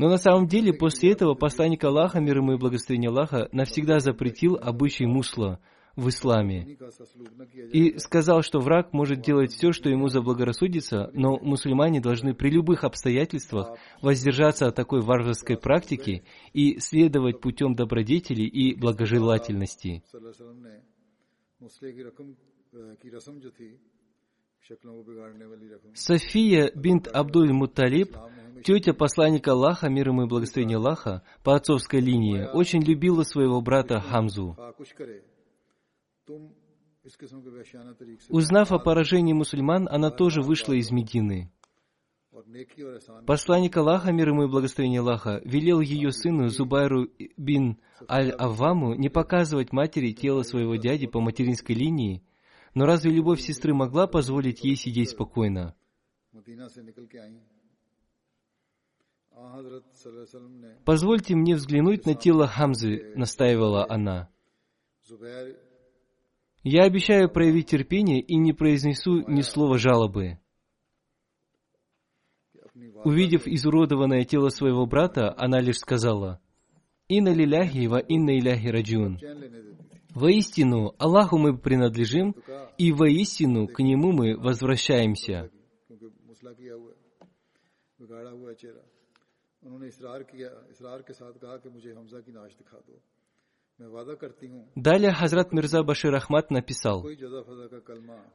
[0.00, 4.56] Но на самом деле после этого посланник Аллаха, мир ему и благословение Аллаха, навсегда запретил
[4.56, 5.60] обычай мусла
[5.94, 6.78] в исламе
[7.70, 12.84] и сказал, что враг может делать все, что ему заблагорассудится, но мусульмане должны при любых
[12.84, 20.02] обстоятельствах воздержаться от такой варварской практики и следовать путем добродетели и благожелательности.
[25.94, 28.16] София бинт Абдуль Муталиб,
[28.64, 34.00] тетя посланника Аллаха, мир ему и благословение Аллаха, по отцовской линии, очень любила своего брата
[34.00, 34.56] Хамзу.
[38.28, 41.50] Узнав о поражении мусульман, она тоже вышла из Медины.
[43.26, 49.72] Посланник Аллаха, мир ему и благословение Аллаха, велел ее сыну Зубайру бин Аль-Авваму не показывать
[49.72, 52.22] матери тело своего дяди по материнской линии
[52.74, 55.74] но разве любовь сестры могла позволить ей сидеть спокойно?
[60.84, 64.28] «Позвольте мне взглянуть на тело Хамзы»,— настаивала она.
[66.62, 70.38] «Я обещаю проявить терпение и не произнесу ни слова жалобы».
[73.02, 76.40] Увидев изуродованное тело своего брата, она лишь сказала—
[77.16, 79.18] «Инна лиляхи ва инна иляхи раджиун».
[80.14, 82.34] Воистину, Аллаху мы принадлежим,
[82.78, 85.50] и воистину к Нему мы возвращаемся.
[94.74, 97.06] Далее Хазрат Мирза Башир Ахмад написал,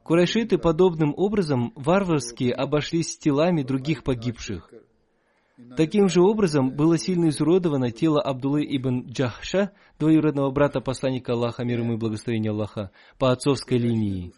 [0.02, 4.70] «Курайшиты подобным образом варварски обошлись с телами других погибших.
[5.76, 11.80] Таким же образом было сильно изуродовано тело Абдуллы ибн Джахша, двоюродного брата посланника Аллаха, мир
[11.80, 14.32] ему и благословения Аллаха, по отцовской линии.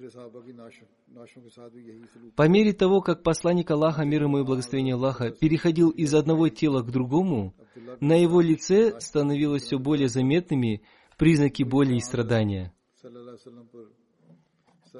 [2.36, 6.82] По мере того, как посланник Аллаха, мир ему и благословения Аллаха, переходил из одного тела
[6.82, 7.52] к другому,
[7.98, 10.82] на его лице становилось все более заметными
[11.16, 12.72] признаки боли и страдания.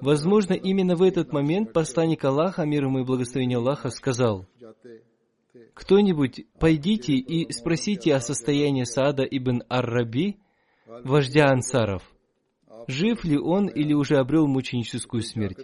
[0.01, 4.47] Возможно, именно в этот момент посланник Аллаха, мир ему и благословение Аллаха, сказал–
[5.75, 10.39] кто-нибудь пойдите и спросите о состоянии Сада ибн Ар-Раби,
[11.05, 12.03] вождя ансаров.
[12.87, 15.59] Жив ли он или уже обрел мученическую смерть?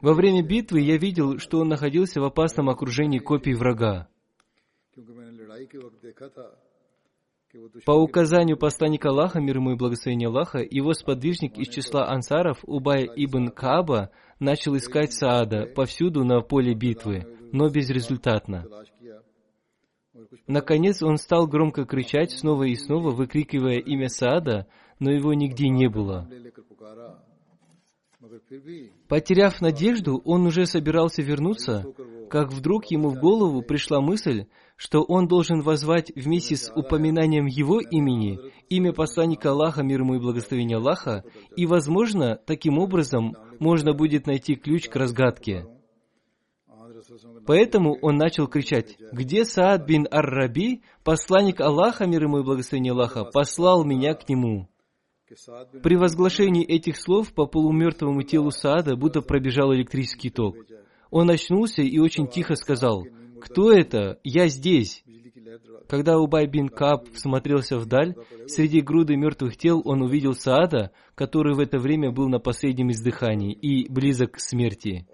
[0.00, 4.08] Во время битвы я видел, что он находился в опасном окружении копий врага.
[7.86, 13.08] По указанию посланника Аллаха, мир ему и благословение Аллаха, его сподвижник из числа ансаров, Убай
[13.16, 18.66] ибн Кааба, начал искать Саада повсюду на поле битвы, но безрезультатно.
[20.46, 24.66] Наконец он стал громко кричать снова и снова, выкрикивая имя Саада,
[24.98, 26.28] но его нигде не было.
[29.08, 31.84] Потеряв надежду, он уже собирался вернуться,
[32.28, 37.80] как вдруг ему в голову пришла мысль, что он должен возвать вместе с упоминанием его
[37.80, 41.24] имени имя посланника Аллаха, мир ему и благословение Аллаха,
[41.56, 45.66] и, возможно, таким образом можно будет найти ключ к разгадке.
[47.46, 53.24] Поэтому он начал кричать, «Где Саад бин Ар-Раби, посланник Аллаха, мир ему и благословение Аллаха,
[53.24, 54.68] послал меня к нему?»
[55.82, 60.56] При возглашении этих слов по полумертвому телу Саада будто пробежал электрический ток–
[61.10, 63.04] он очнулся и очень тихо сказал,
[63.40, 64.18] «Кто это?
[64.24, 65.04] Я здесь!»
[65.88, 68.14] Когда Убай бин Кап смотрелся вдаль,
[68.46, 73.52] среди груды мертвых тел он увидел Саада, который в это время был на последнем издыхании
[73.52, 75.06] и близок к смерти.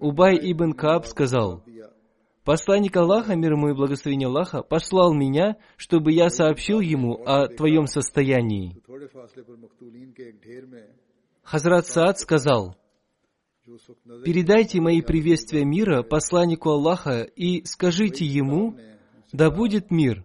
[0.00, 1.62] Убай ибн Кап сказал,
[2.44, 7.86] «Посланник Аллаха, мир ему и благословение Аллаха, послал меня, чтобы я сообщил ему о твоем
[7.86, 8.80] состоянии».
[11.42, 12.76] Хазрат Саад сказал,
[14.24, 18.76] Передайте мои приветствия мира посланнику Аллаха и скажите ему,
[19.32, 20.24] да будет мир.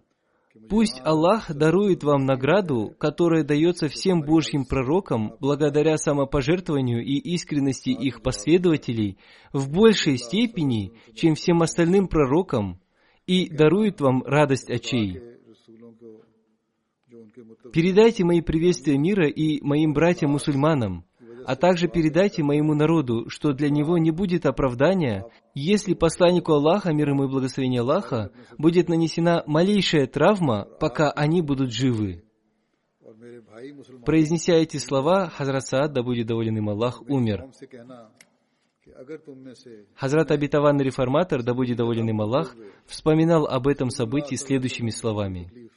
[0.68, 8.22] Пусть Аллах дарует вам награду, которая дается всем Божьим пророкам благодаря самопожертвованию и искренности их
[8.22, 9.18] последователей
[9.52, 12.80] в большей степени, чем всем остальным пророкам,
[13.26, 15.20] и дарует вам радость очей.
[17.72, 21.04] Передайте мои приветствия мира и моим братьям-мусульманам–
[21.46, 27.10] а также передайте моему народу, что для него не будет оправдания, если посланнику Аллаха, мир
[27.10, 32.24] ему и благословение Аллаха, будет нанесена малейшая травма, пока они будут живы.
[34.04, 37.48] Произнеся эти слова, Хазрат Саад, да будет доволен им Аллах, умер.
[39.94, 45.70] Хазрат обетованный реформатор, да будет доволен им Аллах, вспоминал об этом событии следующими словами.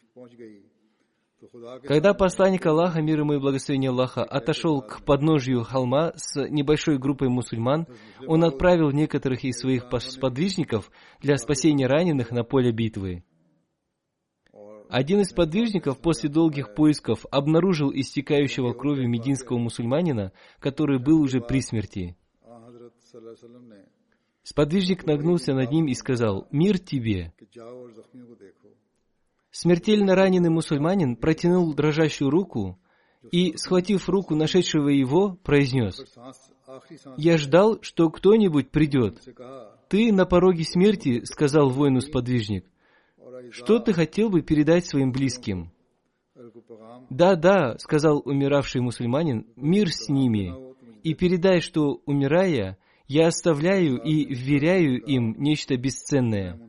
[1.84, 7.30] Когда посланник Аллаха, мир ему и благословение Аллаха, отошел к подножью холма с небольшой группой
[7.30, 7.88] мусульман,
[8.28, 10.92] он отправил некоторых из своих сподвижников
[11.22, 13.24] для спасения раненых на поле битвы.
[14.90, 21.62] Один из подвижников после долгих поисков обнаружил истекающего крови мединского мусульманина, который был уже при
[21.62, 22.16] смерти.
[24.44, 27.34] Сподвижник нагнулся над ним и сказал, «Мир тебе!»
[29.58, 32.78] Смертельно раненый мусульманин протянул дрожащую руку
[33.32, 35.96] и, схватив руку нашедшего его, произнес,
[37.16, 39.22] «Я ждал, что кто-нибудь придет.
[39.88, 42.66] Ты на пороге смерти»,— сказал воину-сподвижник.
[43.52, 45.72] «Что ты хотел бы передать своим близким?»
[47.10, 50.54] «Да, да»,— сказал умиравший мусульманин,— «мир с ними,
[51.02, 52.78] и передай, что, умирая,
[53.08, 56.60] я оставляю и вверяю им нечто бесценное».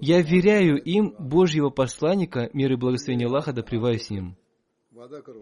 [0.00, 4.36] Я веряю им Божьего посланника, мир и благословение Аллаха, да с ним.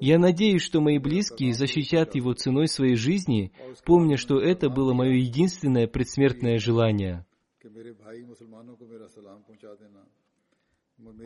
[0.00, 3.52] Я надеюсь, что мои близкие защитят его ценой своей жизни,
[3.84, 7.24] помня, что это было мое единственное предсмертное желание.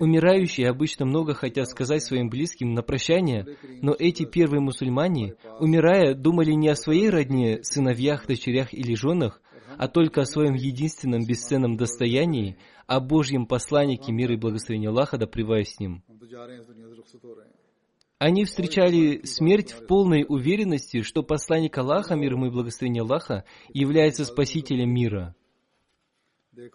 [0.00, 3.46] Умирающие обычно много хотят сказать своим близким на прощание,
[3.82, 9.42] но эти первые мусульмане, умирая, думали не о своей родне, сыновьях, дочерях или женах,
[9.79, 15.26] а только о своем единственном бесценном достоянии, о Божьем посланнике мира и благословения Аллаха, да
[15.26, 16.03] с ним.
[18.18, 24.24] Они встречали смерть в полной уверенности, что посланник Аллаха, мир ему и благословение Аллаха, является
[24.24, 25.37] спасителем мира.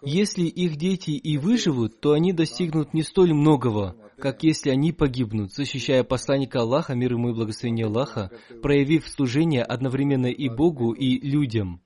[0.02, 5.52] Если их дети и выживут, то они достигнут не столь многого, как если они погибнут,
[5.52, 8.30] защищая посланника Аллаха, мир ему и благословение Аллаха,
[8.62, 11.82] проявив служение одновременно и Богу, и людям.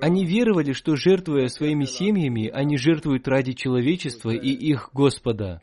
[0.00, 5.60] Они веровали, что жертвуя своими семьями, они жертвуют ради человечества и их Господа.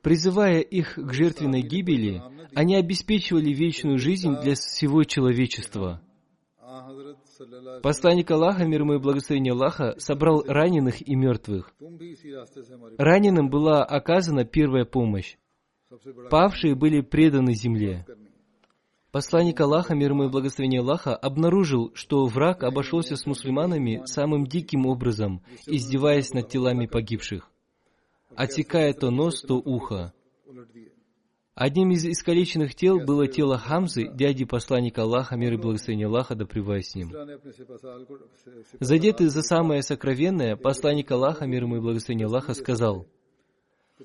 [0.00, 2.22] Призывая их к жертвенной гибели,
[2.54, 6.00] они обеспечивали вечную жизнь для всего человечества.
[7.82, 11.74] Посланник Аллаха, мир ему и благословение Аллаха, собрал раненых и мертвых.
[12.98, 15.36] Раненым была оказана первая помощь.
[16.30, 18.04] Павшие были преданы земле.
[19.10, 24.86] Посланник Аллаха, мир ему и благословение Аллаха, обнаружил, что враг обошелся с мусульманами самым диким
[24.86, 27.50] образом, издеваясь над телами погибших,
[28.34, 30.14] отсекая то нос, то ухо.
[31.54, 36.46] Одним из искалеченных тел было тело Хамзы, дяди посланника Аллаха, мир и благословение Аллаха, да
[36.46, 37.12] с ним.
[38.80, 43.06] Задетый за самое сокровенное, посланник Аллаха, мир ему и благословение Аллаха, сказал—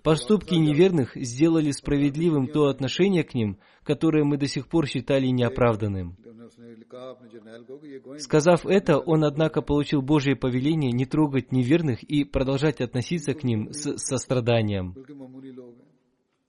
[0.02, 6.16] «Поступки неверных сделали справедливым то отношение к ним, которое мы до сих пор считали неоправданным».
[6.24, 10.34] उन्होंने उसने कहा अपने जर्नैल को कि ये गोइंग Сказав это, он, однако, получил Божье
[10.34, 14.92] повеление не трогать неверных и продолжать относиться к ним с состраданием.
[14.94, 15.90] बिल्कुल मामूली लोग हैं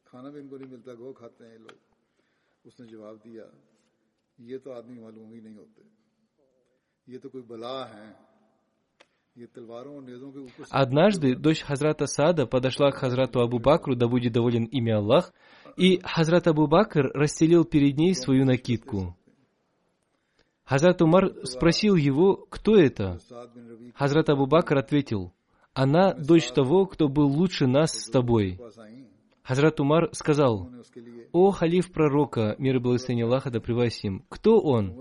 [0.08, 1.78] खाना भी इनको नहीं मिलता गो खाते हैं ये लोग
[2.66, 3.46] उसने जवाब दिया
[4.40, 5.82] ये तो आदमी मालूम ही नहीं होते
[7.08, 8.08] ये तो कोई बला है
[10.71, 15.33] Однажды дочь Хазрата Сада подошла к Хазрату Абу Бакру, да будет доволен имя Аллах,
[15.77, 19.17] и Хазрат Абу Бакр расстелил перед ней свою накидку.
[20.65, 23.19] Хазрат Умар спросил его, кто это?
[23.95, 25.33] Хазрат Абу Бакр ответил,
[25.73, 28.61] «Она дочь того, кто был лучше нас с тобой».
[29.43, 30.69] Хазрат Умар сказал,
[31.33, 33.61] «О, халиф пророка, мир и благословение Аллаха, да
[34.03, 34.95] им, кто он?»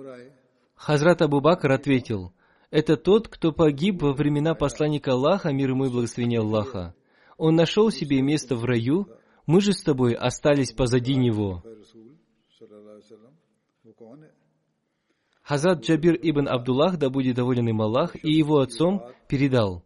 [0.76, 2.32] Хазрат Абу Бакр ответил,
[2.70, 6.96] это тот, кто погиб во времена посланника Аллаха, мир ему и благословение Аллаха.
[7.38, 9.08] Он нашел себе место в раю,
[9.46, 11.64] мы же с тобой остались позади него.
[15.44, 19.86] Хазад Джабир ибн Абдуллах, да будет доволен им Аллах, и его отцом передал.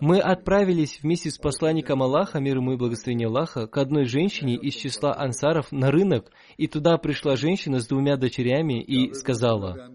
[0.00, 4.74] Мы отправились вместе с посланником Аллаха, мир ему и благословение Аллаха, к одной женщине из
[4.74, 9.90] числа ансаров на рынок, и туда пришла женщина с двумя дочерями и сказала,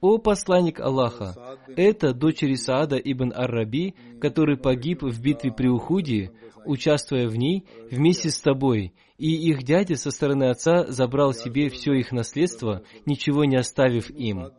[0.00, 6.32] «О посланник Аллаха, это дочери Саада ибн Ар-Раби, который погиб в битве при Ухуде,
[6.66, 11.94] участвуя в ней вместе с тобой, и их дядя со стороны отца забрал себе все
[11.94, 14.50] их наследство, ничего не оставив им.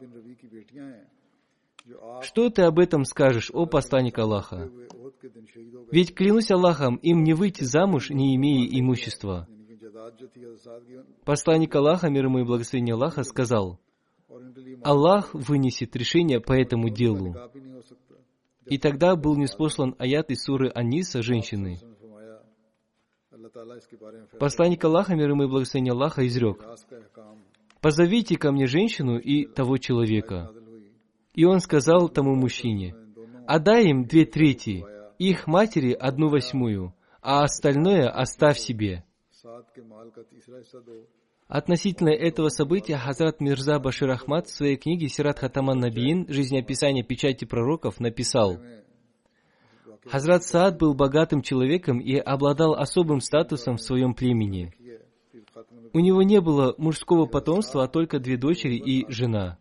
[2.21, 4.71] Что ты об этом скажешь, о посланник Аллаха?
[5.91, 9.47] Ведь, клянусь Аллахом, им не выйти замуж, не имея имущества.
[11.25, 13.79] Посланник Аллаха, мир ему и благословение Аллаха, сказал–
[14.83, 17.35] Аллах вынесет решение по этому делу.
[18.65, 21.79] И тогда был неспослан аят из суры Аниса женщины.
[24.39, 26.63] Посланник Аллаха, мир ему и благословение Аллаха, изрек,
[27.81, 30.51] «Позовите ко мне женщину и того человека».
[31.33, 32.95] И он сказал тому мужчине,
[33.45, 34.83] «Отдай им две трети,
[35.19, 39.05] их матери одну восьмую, а остальное оставь себе».
[41.47, 46.25] Относительно этого события Хазрат Мирза Башир Ахмад в своей книге «Сират Хатаман Набиин.
[46.27, 48.59] Жизнеописание печати пророков» написал
[50.05, 54.73] «Хазрат Саад был богатым человеком и обладал особым статусом в своем племени.
[55.93, 59.57] У него не было мужского потомства, а только две дочери и жена.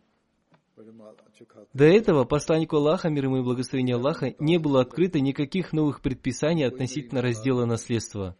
[1.73, 6.67] До этого посланнику Аллаха, мир ему и благословение Аллаха, не было открыто никаких новых предписаний
[6.67, 8.35] относительно раздела наследства.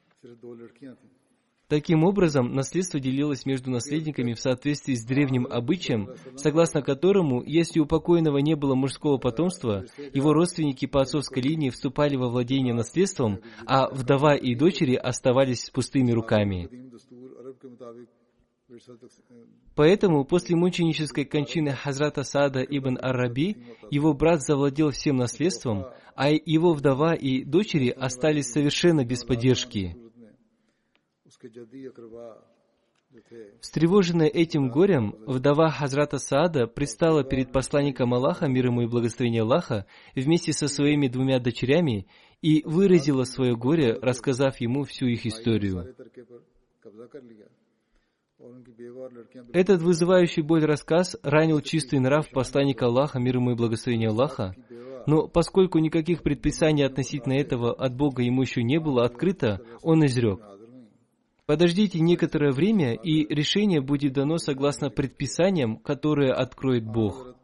[1.70, 7.86] Таким образом, наследство делилось между наследниками в соответствии с древним обычаем, согласно которому, если у
[7.86, 13.90] покойного не было мужского потомства, его родственники по отцовской линии вступали во владение наследством, а
[13.90, 16.70] вдова и дочери оставались с пустыми руками.
[19.76, 23.58] Поэтому после мученической кончины Хазрата Сада ибн Араби
[23.92, 29.98] его брат завладел всем наследством, а его вдова и дочери остались совершенно без поддержки.
[33.62, 39.86] Встревоженная этим горем, вдова Хазрата Саада пристала перед посланником Аллаха, мир ему и благословение Аллаха,
[40.16, 42.08] вместе со своими двумя дочерями
[42.42, 45.96] и выразила свое горе, рассказав ему всю их историю.
[49.54, 54.56] Этот вызывающий боль рассказ ранил чистый нрав посланника Аллаха, мир ему и благословение Аллаха,
[55.08, 60.42] но поскольку никаких предписаний относительно этого от Бога ему еще не было открыто, он изрек–
[61.48, 67.36] Подождите некоторое время, и решение будет дано согласно предписаниям, которые откроет Бог.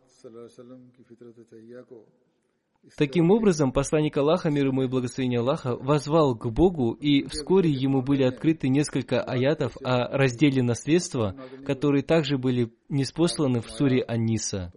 [2.98, 8.02] Таким образом, посланник Аллаха, мир ему и благословение Аллаха, возвал к Богу, и вскоре ему
[8.02, 11.34] были открыты несколько аятов о разделе наследства,
[11.66, 14.74] которые также были неспосланы в суре Анниса.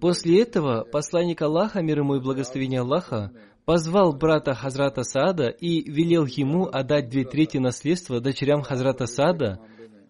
[0.00, 3.32] После этого посланник Аллаха, мир ему и благословение Аллаха,
[3.64, 9.60] позвал брата Хазрата Саада и велел ему отдать две трети наследства дочерям Хазрата Саада,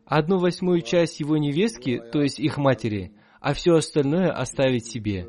[0.05, 5.29] одну восьмую часть его невестки, то есть их матери, а все остальное оставить себе.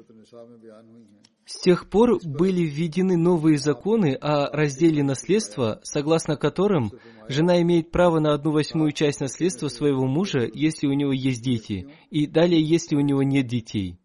[1.45, 6.91] С тех пор были введены новые законы о разделе наследства, согласно которым
[7.30, 11.88] жена имеет право на одну восьмую часть наследства своего мужа, если у него есть дети,
[12.09, 13.97] и далее, если у него нет детей.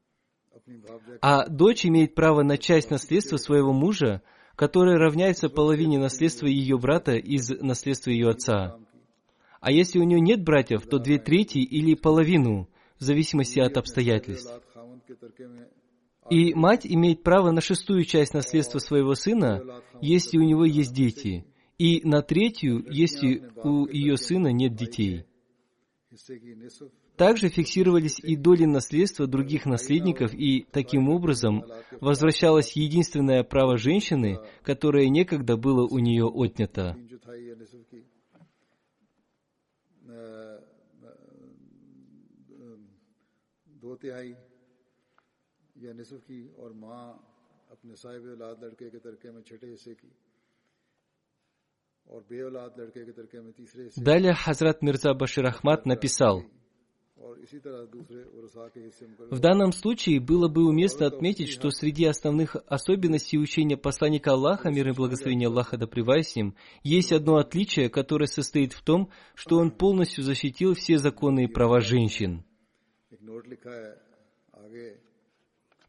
[1.20, 4.22] А дочь имеет право на часть наследства своего мужа,
[4.56, 8.78] которая равняется половине наследства ее брата из наследства ее отца.
[9.60, 14.52] А если у нее нет братьев, то две трети или половину, в зависимости от обстоятельств.
[16.30, 21.44] И мать имеет право на шестую часть наследства своего сына, если у него есть дети,
[21.78, 25.26] и на третью, если у ее сына нет детей.
[27.16, 31.64] Также фиксировались и доли наследства других наследников, и таким образом
[32.00, 36.96] возвращалось единственное право женщины, которое некогда было у нее отнято.
[53.96, 56.42] Далее Хазрат Мирза Башир Ахмад написал,
[59.30, 64.88] в данном случае было бы уместно отметить, что среди основных особенностей учения посланника Аллаха, мир
[64.88, 69.70] и благословение Аллаха да с ним, есть одно отличие, которое состоит в том, что он
[69.70, 72.44] полностью защитил все законы и права женщин.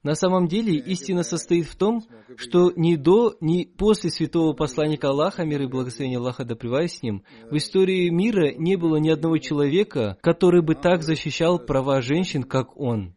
[0.04, 2.04] На самом деле истина состоит в том,
[2.36, 7.24] что ни до, ни после святого посланника Аллаха, мир и благословение Аллаха да с ним,
[7.50, 12.78] в истории мира не было ни одного человека, который бы так защищал права женщин, как
[12.78, 13.16] он.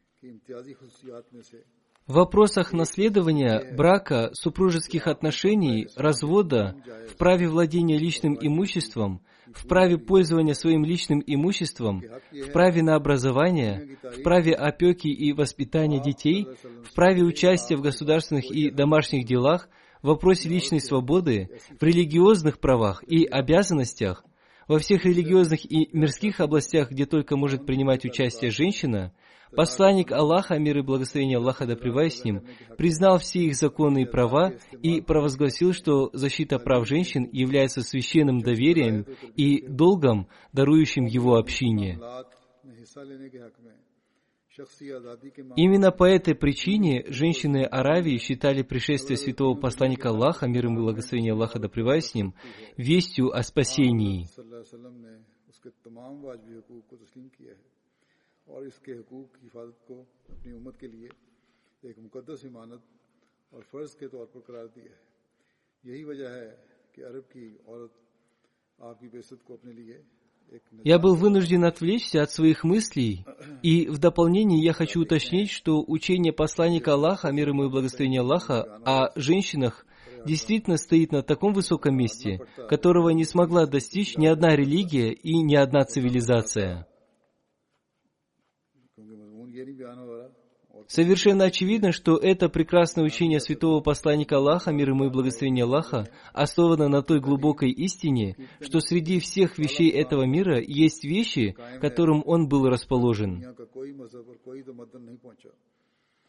[2.07, 6.77] В вопросах наследования, брака, супружеских отношений, развода,
[7.11, 9.23] в праве владения личным имуществом–
[9.55, 16.01] в праве пользования своим личным имуществом, в праве на образование, в праве опеки и воспитания
[16.01, 16.47] детей,
[16.85, 19.69] в праве участия в государственных и домашних делах,
[20.03, 24.25] в вопросе личной свободы, в религиозных правах и обязанностях,
[24.69, 29.13] во всех религиозных и мирских областях, где только может принимать участие женщина–
[29.57, 32.43] Посланник Аллаха, мир и благословение Аллаха да с ним,
[32.77, 34.53] признал все их законы и права
[34.83, 41.99] и провозгласил, что защита прав женщин является священным доверием и долгом, дарующим его общине.
[45.57, 51.59] Именно по этой причине женщины Аравии считали пришествие святого посланника Аллаха, мир и благословение Аллаха
[51.59, 52.35] да с ним,
[52.77, 54.27] вестью о спасении.
[70.85, 73.25] Я был вынужден отвлечься от своих мыслей,
[73.63, 78.63] и в дополнение я хочу уточнить, что учение посланника Аллаха, мир ему и благословение Аллаха,
[78.85, 79.85] о женщинах
[80.25, 85.57] действительно стоит на таком высоком месте, которого не смогла достичь ни одна религия и ни
[85.57, 86.87] одна цивилизация.
[90.89, 96.89] Совершенно очевидно, что это прекрасное учение святого посланника Аллаха, мир ему и благословение Аллаха, основано
[96.89, 102.69] на той глубокой истине, что среди всех вещей этого мира есть вещи, которым он был
[102.69, 103.45] расположен.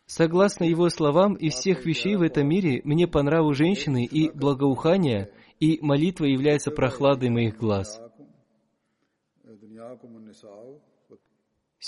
[0.07, 5.29] Согласно его словам, из всех вещей в этом мире мне по нраву женщины и благоухания,
[5.59, 8.01] и молитва является прохладой моих глаз.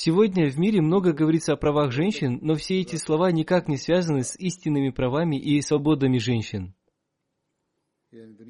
[0.02, 4.24] Сегодня в мире много говорится о правах женщин, но все эти слова никак не связаны
[4.24, 6.74] с истинными правами и свободами женщин.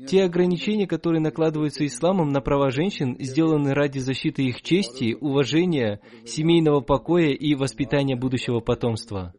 [0.07, 6.81] Те ограничения, которые накладываются исламом на права женщин, сделаны ради защиты их чести, уважения, семейного
[6.81, 9.33] покоя и воспитания будущего потомства.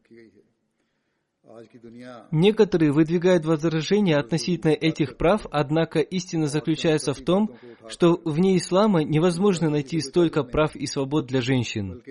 [2.30, 7.56] Некоторые выдвигают возражения относительно этих прав, однако истина заключается в том,
[7.88, 12.02] что вне ислама невозможно найти столько прав и свобод для женщин.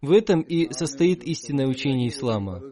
[0.00, 2.62] В этом и состоит истинное учение ислама.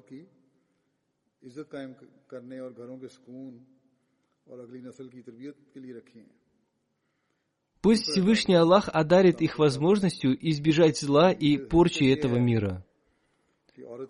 [7.81, 12.85] Пусть Всевышний Аллах одарит их возможностью избежать зла и порчи этого мира.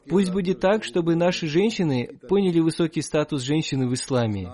[0.08, 4.50] Пусть будет так, чтобы наши женщины поняли высокий статус женщины в исламе.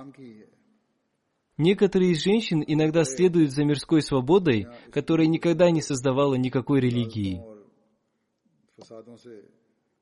[1.56, 7.40] Некоторые из женщин иногда следуют за мирской свободой, которая никогда не создавала никакой религии.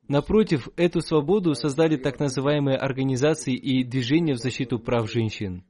[0.07, 5.63] Напротив, эту свободу создали так называемые организации и движения в защиту прав женщин.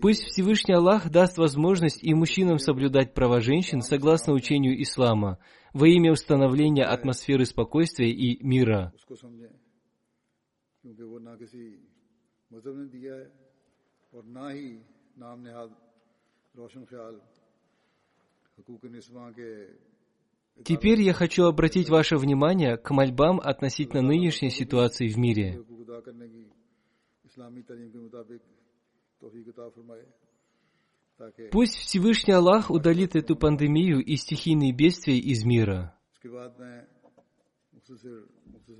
[0.00, 5.38] Пусть Всевышний Аллах даст возможность и мужчинам соблюдать права женщин согласно учению ислама
[5.74, 8.94] во имя установления атмосферы спокойствия и мира.
[20.64, 25.62] Теперь я хочу обратить ваше внимание к мольбам относительно нынешней ситуации в мире.
[31.50, 35.96] Пусть Всевышний Аллах удалит эту пандемию и стихийные бедствия из мира.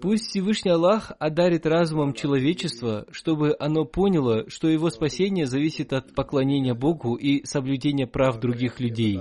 [0.03, 6.75] Пусть Всевышний Аллах одарит разумом человечество, чтобы оно поняло, что его спасение зависит от поклонения
[6.75, 9.21] Богу и соблюдения прав других людей.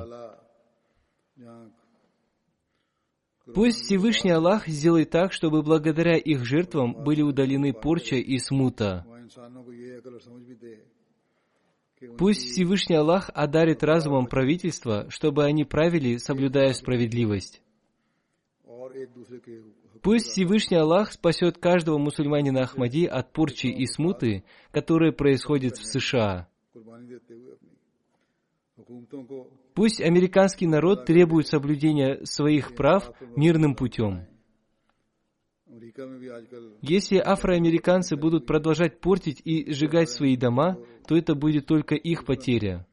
[3.54, 9.06] Пусть Всевышний Аллах сделает так, чтобы благодаря их жертвам были удалены порча и смута.
[12.18, 17.62] Пусть Всевышний Аллах одарит разумом правительства, чтобы они правили, соблюдая справедливость.
[20.02, 26.48] Пусть Всевышний Аллах спасет каждого мусульманина Ахмади от порчи и смуты, которые происходят в США.
[29.74, 34.28] Пусть американский народ требует соблюдения своих прав мирным путем.
[36.82, 40.78] Если афроамериканцы будут продолжать портить и сжигать свои дома,
[41.08, 42.86] то это будет только их потеря.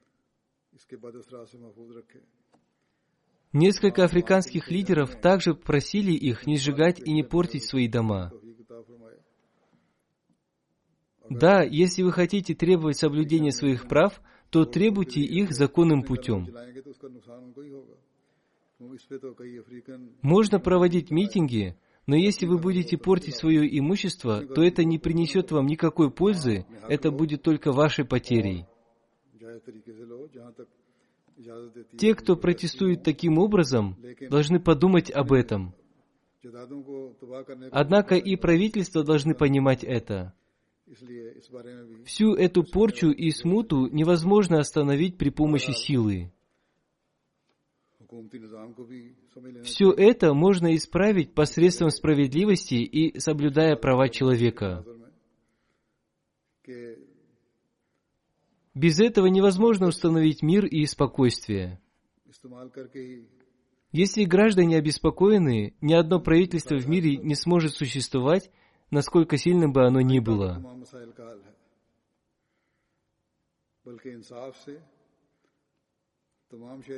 [3.52, 8.32] Несколько африканских лидеров также просили их не сжигать и не портить свои дома.
[11.28, 16.48] Да, если вы хотите требовать соблюдения своих прав, то требуйте их законным путем.
[20.22, 25.66] Можно проводить митинги, но если вы будете портить свое имущество, то это не принесет вам
[25.66, 28.66] никакой пользы, это будет только вашей потерей.
[31.96, 33.96] Те, кто протестует таким образом,
[34.30, 35.74] должны подумать об этом.
[37.70, 40.34] Однако и правительства должны понимать это.
[42.04, 46.32] Всю эту порчу и смуту невозможно остановить при помощи силы.
[49.64, 54.84] Все это можно исправить посредством справедливости и соблюдая права человека.
[58.74, 61.80] Без этого невозможно установить мир и спокойствие.
[63.92, 68.50] Если граждане обеспокоены, ни одно правительство в мире не сможет существовать,
[68.90, 70.62] насколько сильным бы оно ни было.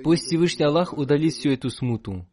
[0.02, 2.26] Пусть Всевышний Аллах удалит всю эту смуту.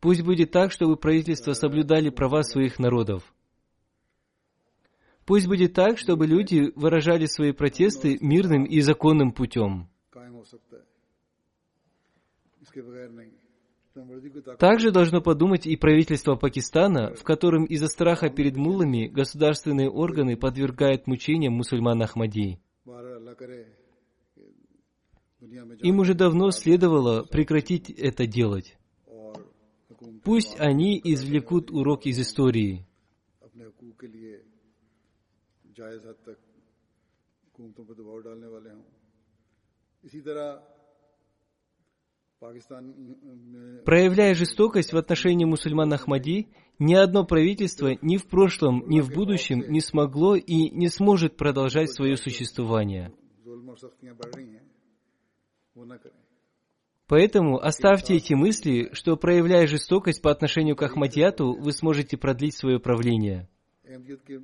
[0.00, 3.22] Пусть будет так, чтобы правительства соблюдали права своих народов.
[5.24, 9.88] Пусть будет так, чтобы люди выражали свои протесты мирным и законным путем.
[14.58, 21.06] Также должно подумать и правительство Пакистана, в котором из-за страха перед муллами государственные органы подвергают
[21.06, 22.60] мучениям мусульман Ахмадии.
[25.82, 28.76] Им уже давно следовало прекратить это делать.
[30.24, 32.86] Пусть они извлекут урок из истории.
[43.84, 49.64] Проявляя жестокость в отношении мусульман Ахмади, ни одно правительство ни в прошлом, ни в будущем
[49.70, 53.14] не смогло и не сможет продолжать свое существование.
[57.07, 62.79] Поэтому оставьте эти мысли, что проявляя жестокость по отношению к Ахмадияту, вы сможете продлить свое
[62.79, 63.49] правление.
[63.83, 64.39] अहमियत के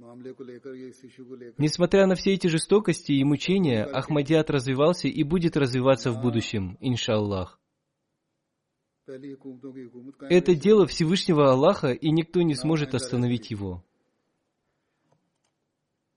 [0.00, 3.84] मामले को लेकर ये इस इशू को लेकर Несмотря на все эти жестокости и мучения,
[3.84, 7.60] Ахмадият развивался и будет развиваться в будущем, иншаллах.
[9.06, 13.84] पहली हुकूमतों की हुकूमत कायम Это дело Всевышнего Аллаха, и никто не сможет остановить его.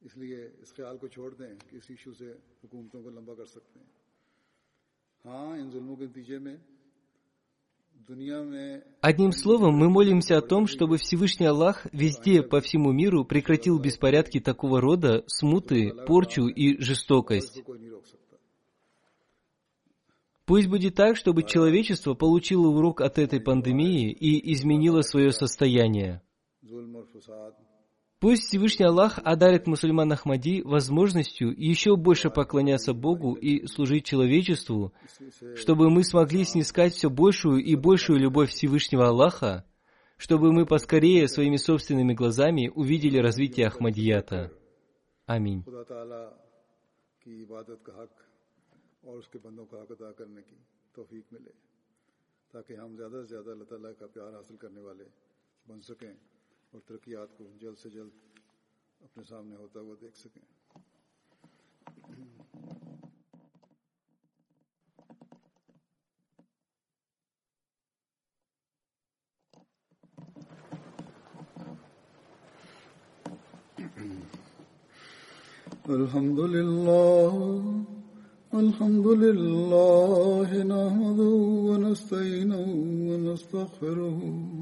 [0.06, 2.28] इसलिए इस ख्याल को छोड़ दें कि इस इशू से
[2.64, 4.01] हुकूमतों को लंबा कर सकते हैं
[9.01, 14.41] Одним словом, мы молимся о том, чтобы Всевышний Аллах везде по всему миру прекратил беспорядки
[14.41, 17.63] такого рода, смуты, порчу и жестокость.
[20.45, 26.21] Пусть будет так, чтобы человечество получило урок от этой пандемии и изменило свое состояние.
[28.22, 33.68] जुल्म और फसाद Пусть Всевышний Аллах одарит мусульман Ахмади возможностью еще больше поклоняться Богу и
[33.68, 34.92] служить человечеству,
[35.56, 39.66] чтобы мы смогли снискать все большую и большую любовь Всевышнего Аллаха,
[40.18, 44.52] чтобы мы поскорее своими собственными глазами увидели развитие Ахмадията.
[45.28, 45.62] Аминь.
[45.62, 46.22] खुदा ताला
[47.20, 48.14] की इबादत का हक
[49.06, 50.56] और उसके बंदों का हक अदा करने की
[50.96, 51.52] तौफीक मिले
[52.54, 55.06] ताकि हम ज़्यादा से ज़्यादा अल्लाह ताला का प्यार हासिल करने वाले
[55.68, 56.31] बन सकें
[56.73, 58.15] اور ترقیات کو جلد سے جلد
[59.01, 60.43] اپنے سامنے ہوتا ہوا دیکھ سکیں۔
[75.89, 77.33] الحمد لله
[78.53, 81.37] الحمد لله نحمده
[81.69, 82.65] ونستعينه
[83.09, 84.62] ونستغفره